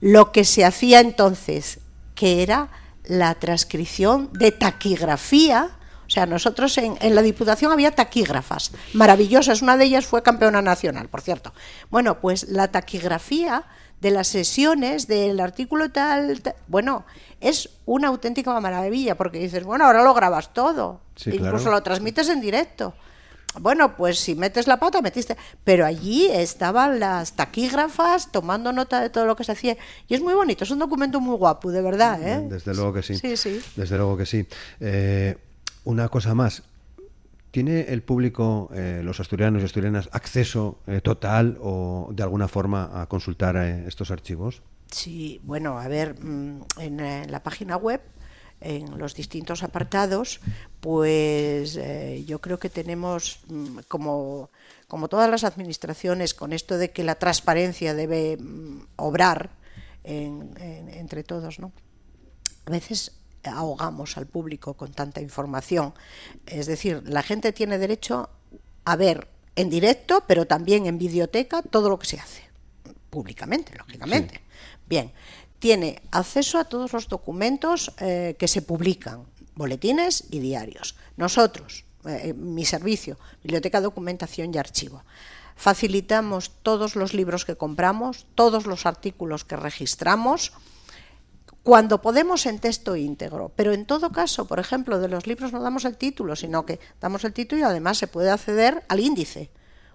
lo 0.00 0.32
que 0.32 0.44
se 0.44 0.64
hacía 0.64 0.98
entonces, 0.98 1.78
que 2.16 2.42
era 2.42 2.70
la 3.04 3.36
transcripción 3.36 4.30
de 4.32 4.50
taquigrafía. 4.50 5.70
O 6.12 6.14
sea, 6.14 6.26
nosotros 6.26 6.76
en, 6.76 6.98
en, 7.00 7.14
la 7.14 7.22
Diputación 7.22 7.72
había 7.72 7.90
taquígrafas 7.90 8.72
maravillosas. 8.92 9.62
Una 9.62 9.78
de 9.78 9.86
ellas 9.86 10.04
fue 10.04 10.22
campeona 10.22 10.60
nacional, 10.60 11.08
por 11.08 11.22
cierto. 11.22 11.54
Bueno, 11.88 12.20
pues 12.20 12.50
la 12.50 12.68
taquigrafía 12.68 13.64
de 14.02 14.10
las 14.10 14.28
sesiones 14.28 15.06
del 15.06 15.40
artículo 15.40 15.90
tal, 15.90 16.42
bueno, 16.68 17.06
es 17.40 17.70
una 17.86 18.08
auténtica 18.08 18.60
maravilla 18.60 19.16
porque 19.16 19.38
dices, 19.38 19.64
bueno, 19.64 19.86
ahora 19.86 20.04
lo 20.04 20.12
grabas 20.12 20.52
todo, 20.52 21.00
incluso 21.24 21.70
lo 21.70 21.82
transmites 21.82 22.28
en 22.28 22.42
directo. 22.42 22.92
Bueno, 23.58 23.96
pues 23.96 24.18
si 24.18 24.34
metes 24.34 24.66
la 24.66 24.78
pata, 24.78 25.00
metiste. 25.00 25.38
Pero 25.64 25.86
allí 25.86 26.26
estaban 26.26 27.00
las 27.00 27.32
taquígrafas 27.36 28.30
tomando 28.30 28.70
nota 28.70 29.00
de 29.00 29.08
todo 29.08 29.24
lo 29.24 29.34
que 29.34 29.44
se 29.44 29.52
hacía. 29.52 29.78
Y 30.08 30.14
es 30.14 30.20
muy 30.20 30.34
bonito, 30.34 30.64
es 30.64 30.70
un 30.70 30.78
documento 30.78 31.20
muy 31.20 31.36
guapo, 31.38 31.70
de 31.70 31.80
verdad. 31.80 32.20
¿eh? 32.22 32.46
Desde 32.50 32.74
luego 32.74 32.92
que 32.92 33.02
sí. 33.02 33.14
Sí, 33.14 33.34
sí. 33.38 33.62
Desde 33.76 33.96
luego 33.96 34.18
que 34.18 34.26
sí. 34.26 34.46
Eh, 34.78 35.38
una 35.84 36.08
cosa 36.08 36.34
más, 36.34 36.62
¿Tiene 37.52 37.82
el 37.82 38.02
público, 38.02 38.70
eh, 38.74 39.02
los 39.04 39.20
asturianos 39.20 39.60
y 39.60 39.66
asturianas, 39.66 40.08
acceso 40.12 40.78
eh, 40.86 41.02
total 41.02 41.58
o 41.60 42.08
de 42.10 42.22
alguna 42.22 42.48
forma 42.48 43.02
a 43.02 43.06
consultar 43.06 43.56
eh, 43.56 43.84
estos 43.86 44.10
archivos? 44.10 44.62
Sí, 44.90 45.38
bueno, 45.44 45.78
a 45.78 45.86
ver, 45.86 46.18
mm, 46.18 46.62
en, 46.78 47.30
la 47.30 47.42
página 47.42 47.76
web, 47.76 48.00
en 48.62 48.96
los 48.96 49.14
distintos 49.14 49.62
apartados, 49.62 50.40
pues 50.80 51.78
yo 52.24 52.40
creo 52.40 52.58
que 52.58 52.70
tenemos, 52.70 53.40
mm, 53.48 53.80
como, 53.86 54.48
como 54.88 55.08
todas 55.08 55.28
las 55.28 55.44
administraciones, 55.44 56.32
con 56.32 56.54
esto 56.54 56.78
de 56.78 56.90
que 56.90 57.04
la 57.04 57.16
transparencia 57.16 57.92
debe 57.92 58.38
mm, 58.38 58.86
obrar 58.96 59.50
entre 60.04 61.22
todos, 61.22 61.60
¿no? 61.60 61.70
A 62.64 62.70
veces 62.70 63.12
ahogamos 63.44 64.16
al 64.16 64.26
público 64.26 64.74
con 64.74 64.92
tanta 64.92 65.20
información. 65.20 65.94
Es 66.46 66.66
decir, 66.66 67.02
la 67.06 67.22
gente 67.22 67.52
tiene 67.52 67.78
derecho 67.78 68.30
a 68.84 68.96
ver 68.96 69.28
en 69.56 69.70
directo, 69.70 70.24
pero 70.26 70.46
también 70.46 70.86
en 70.86 70.98
videoteca, 70.98 71.62
todo 71.62 71.88
lo 71.88 71.98
que 71.98 72.06
se 72.06 72.18
hace, 72.18 72.42
públicamente, 73.10 73.76
lógicamente. 73.76 74.40
Bien, 74.88 75.12
tiene 75.58 76.02
acceso 76.10 76.58
a 76.58 76.64
todos 76.64 76.92
los 76.92 77.08
documentos 77.08 77.92
eh, 78.00 78.36
que 78.38 78.48
se 78.48 78.62
publican, 78.62 79.24
boletines 79.54 80.24
y 80.30 80.40
diarios. 80.40 80.96
Nosotros, 81.16 81.84
eh, 82.04 82.32
mi 82.34 82.64
servicio, 82.64 83.18
Biblioteca, 83.42 83.80
Documentación 83.80 84.52
y 84.54 84.58
Archivo, 84.58 85.04
facilitamos 85.54 86.50
todos 86.62 86.96
los 86.96 87.14
libros 87.14 87.44
que 87.44 87.56
compramos, 87.56 88.26
todos 88.34 88.66
los 88.66 88.86
artículos 88.86 89.44
que 89.44 89.56
registramos, 89.56 90.52
cuando 91.62 92.02
podemos 92.02 92.46
en 92.46 92.58
texto 92.58 92.96
íntegro. 92.96 93.52
Pero 93.54 93.72
en 93.72 93.86
todo 93.86 94.10
caso, 94.10 94.46
por 94.46 94.58
ejemplo, 94.58 94.98
de 94.98 95.08
los 95.08 95.26
libros 95.26 95.52
no 95.52 95.60
damos 95.60 95.84
el 95.84 95.96
título, 95.96 96.36
sino 96.36 96.66
que 96.66 96.80
damos 97.00 97.24
el 97.24 97.32
título 97.32 97.60
y 97.60 97.64
además 97.64 97.98
se 97.98 98.06
puede 98.06 98.30
acceder 98.30 98.82
al 98.88 99.00
índice. 99.00 99.50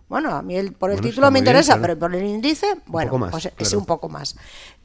Bueno, 0.10 0.34
a 0.34 0.42
mí 0.42 0.62
por 0.72 0.92
el 0.92 1.02
título 1.02 1.30
me 1.32 1.40
interesa, 1.40 1.82
pero 1.82 2.00
por 2.00 2.16
el 2.16 2.24
índice, 2.24 2.78
bueno, 2.86 3.30
pues 3.30 3.52
es 3.58 3.74
un 3.74 3.86
poco 3.86 4.08
más. 4.08 4.38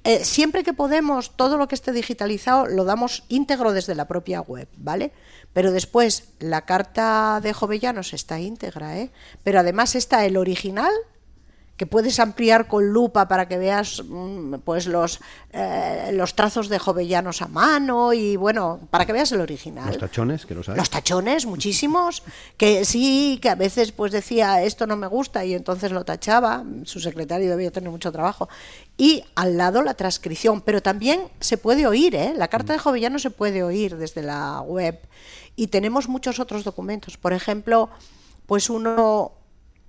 eh, 0.03 0.25
siempre 0.25 0.65
que 0.65 0.73
podemos, 0.73 1.37
todo 1.37 1.57
lo 1.57 1.69
que 1.69 1.77
esté 1.77 1.93
digitalizado 1.93 2.67
lo 2.67 2.85
damos 2.85 3.23
íntegro 3.29 3.73
desde 3.73 3.95
la 3.95 4.09
propia 4.09 4.41
web, 4.41 4.67
¿vale? 4.77 5.13
Pero 5.53 5.71
después, 5.71 6.25
la 6.41 6.63
carta 6.63 7.39
de 7.41 7.53
Jovellanos 7.53 8.15
está 8.15 8.41
íntegra, 8.41 8.99
¿eh? 8.99 9.13
Pero 9.45 9.61
además 9.61 9.95
está 9.95 10.25
el 10.27 10.37
original 10.37 10.93
que 11.83 11.87
puedes 11.89 12.21
ampliar 12.21 12.69
con 12.69 12.91
lupa 12.91 13.27
para 13.27 13.49
que 13.49 13.59
veas 13.59 14.05
mm, 14.07 14.61
pues 14.65 14.87
los, 14.87 15.19
eh, 15.53 16.13
los 16.13 16.37
trazos 16.37 16.69
de 16.69 16.79
Jovellanos 16.79 17.43
a 17.43 17.49
mano 17.49 18.13
y 18.13 18.37
bueno, 18.37 18.79
para 18.89 19.05
que 19.05 19.13
veas 19.13 19.33
el 19.33 19.41
original. 19.41 19.89
Los 19.89 19.99
tachones, 19.99 20.47
que 20.47 20.55
los 20.55 20.69
hay. 20.69 20.77
Los 20.77 20.91
tachones, 20.91 21.45
muchísimos, 21.45 22.23
que 22.57 22.85
sí, 22.85 23.41
que 23.43 23.49
a 23.49 23.57
veces 23.57 23.91
pues 23.91 24.13
decía 24.13 24.63
esto 24.63 24.87
no 24.87 24.97
me 24.97 25.09
gusta 25.09 25.45
y 25.45 25.55
entonces 25.55 25.91
lo 25.91 26.05
tachaba, 26.05 26.63
su 26.85 27.01
secretario 27.01 27.51
debía 27.51 27.73
tener 27.73 27.91
mucho 27.91 28.13
trabajo. 28.13 28.49
Y 28.97 29.25
al 29.35 29.57
lado 29.57 29.83
la 29.83 29.95
transcripción, 29.95 30.61
pero 30.61 30.83
también 30.83 31.23
se 31.41 31.57
puede 31.57 31.89
oír, 31.89 32.15
¿eh? 32.15 32.33
la 32.37 32.47
carta 32.47 32.75
de 32.75 32.79
mm. 32.79 32.83
Jovellanos 32.83 33.23
se 33.23 33.31
puede 33.31 33.65
oír 33.65 33.97
desde 33.97 34.23
la 34.23 34.61
web 34.61 35.01
y 35.57 35.67
tenemos 35.67 36.09
muchos 36.09 36.39
otros 36.39 36.63
documentos, 36.63 37.17
por 37.17 37.33
ejemplo, 37.33 37.91
pues 38.47 38.71
uno 38.71 39.42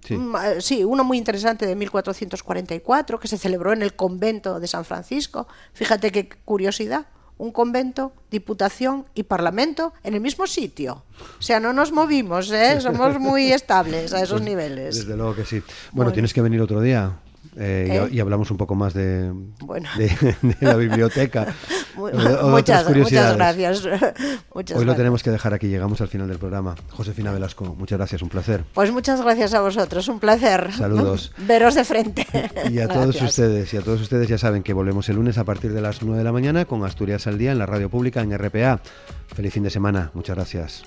eh, 0.10 0.58
sí. 0.60 0.84
uno 0.84 1.04
muy 1.04 1.18
interesante 1.18 1.66
de 1.66 1.76
1444 1.76 3.20
que 3.20 3.28
se 3.28 3.38
celebró 3.38 3.74
en 3.74 3.82
el 3.82 3.96
convento 3.96 4.60
de 4.60 4.68
San 4.68 4.86
Francisco. 4.86 5.48
Fíjate 5.74 6.12
qué 6.12 6.30
curiosidad. 6.46 7.08
Un 7.38 7.52
convento, 7.52 8.13
diputación 8.30 9.06
y 9.16 9.24
parlamento 9.24 9.94
en 10.04 10.13
el 10.13 10.22
mismo 10.22 10.46
sitio. 10.46 11.04
O 11.39 11.42
sea, 11.42 11.60
no 11.60 11.74
nos 11.74 11.92
movimos, 11.92 12.52
¿eh? 12.52 12.80
somos 12.80 13.20
muy 13.20 13.52
estables 13.52 14.13
a 14.13 14.18
esos 14.18 14.42
pues, 14.42 14.44
niveles. 14.44 14.96
Desde 14.96 15.18
luego 15.18 15.36
que 15.36 15.46
sí. 15.46 15.62
bueno, 15.92 16.12
tienes 16.12 16.34
que 16.34 16.42
venir 16.42 16.62
otro 16.62 16.80
día. 16.80 17.20
Eh, 17.58 18.10
y, 18.12 18.20
hablamos 18.20 18.50
un 18.52 18.58
poco 18.58 18.76
más 18.76 18.94
de, 18.94 19.32
de, 19.32 20.56
la 20.62 20.76
biblioteca. 20.76 21.54
muchas, 21.96 22.88
gracias. 23.36 23.86
Hoy 24.50 24.86
lo 24.86 24.96
tenemos 24.96 25.22
que 25.22 25.30
dejar 25.30 25.54
aquí, 25.54 25.68
llegamos 25.68 26.02
al 26.02 26.08
final 26.08 26.28
del 26.28 26.39
programa. 26.39 26.76
Josefina 26.89 27.32
Velasco, 27.32 27.76
muchas 27.78 27.98
gracias, 27.98 28.22
un 28.22 28.30
placer. 28.30 28.63
Pues 28.74 28.92
muchas 28.92 29.22
gracias 29.22 29.54
a 29.54 29.62
vosotros, 29.62 30.08
un 30.08 30.20
placer. 30.20 30.72
Saludos. 30.74 31.32
Veros 31.48 31.76
de 31.76 31.84
frente. 31.84 32.26
Y 32.72 32.80
a 32.80 32.88
todos 32.88 33.22
ustedes, 33.22 33.74
y 33.74 33.78
a 33.78 33.82
todos 33.82 34.02
ustedes 34.02 34.28
ya 34.28 34.38
saben 34.38 34.63
que 34.63 34.74
volvemos 34.74 35.08
el 35.10 35.18
lunes 35.18 35.38
a 35.38 35.44
partir 35.44 35.74
de 35.74 35.82
las 35.82 36.02
9 36.02 36.18
de 36.18 36.24
la 36.24 36.32
mañana 36.32 36.66
con 36.66 36.84
Asturias 36.84 37.28
al 37.28 37.38
Día 37.38 37.52
en 37.52 37.60
la 37.60 37.66
radio 37.66 37.89
pública 37.89 38.22
en 38.22 38.38
RPA. 38.38 38.82
Feliz 39.28 39.54
fin 39.54 39.63
de 39.63 39.70
semana, 39.70 40.12
muchas 40.13 40.36
gracias. 40.36 40.84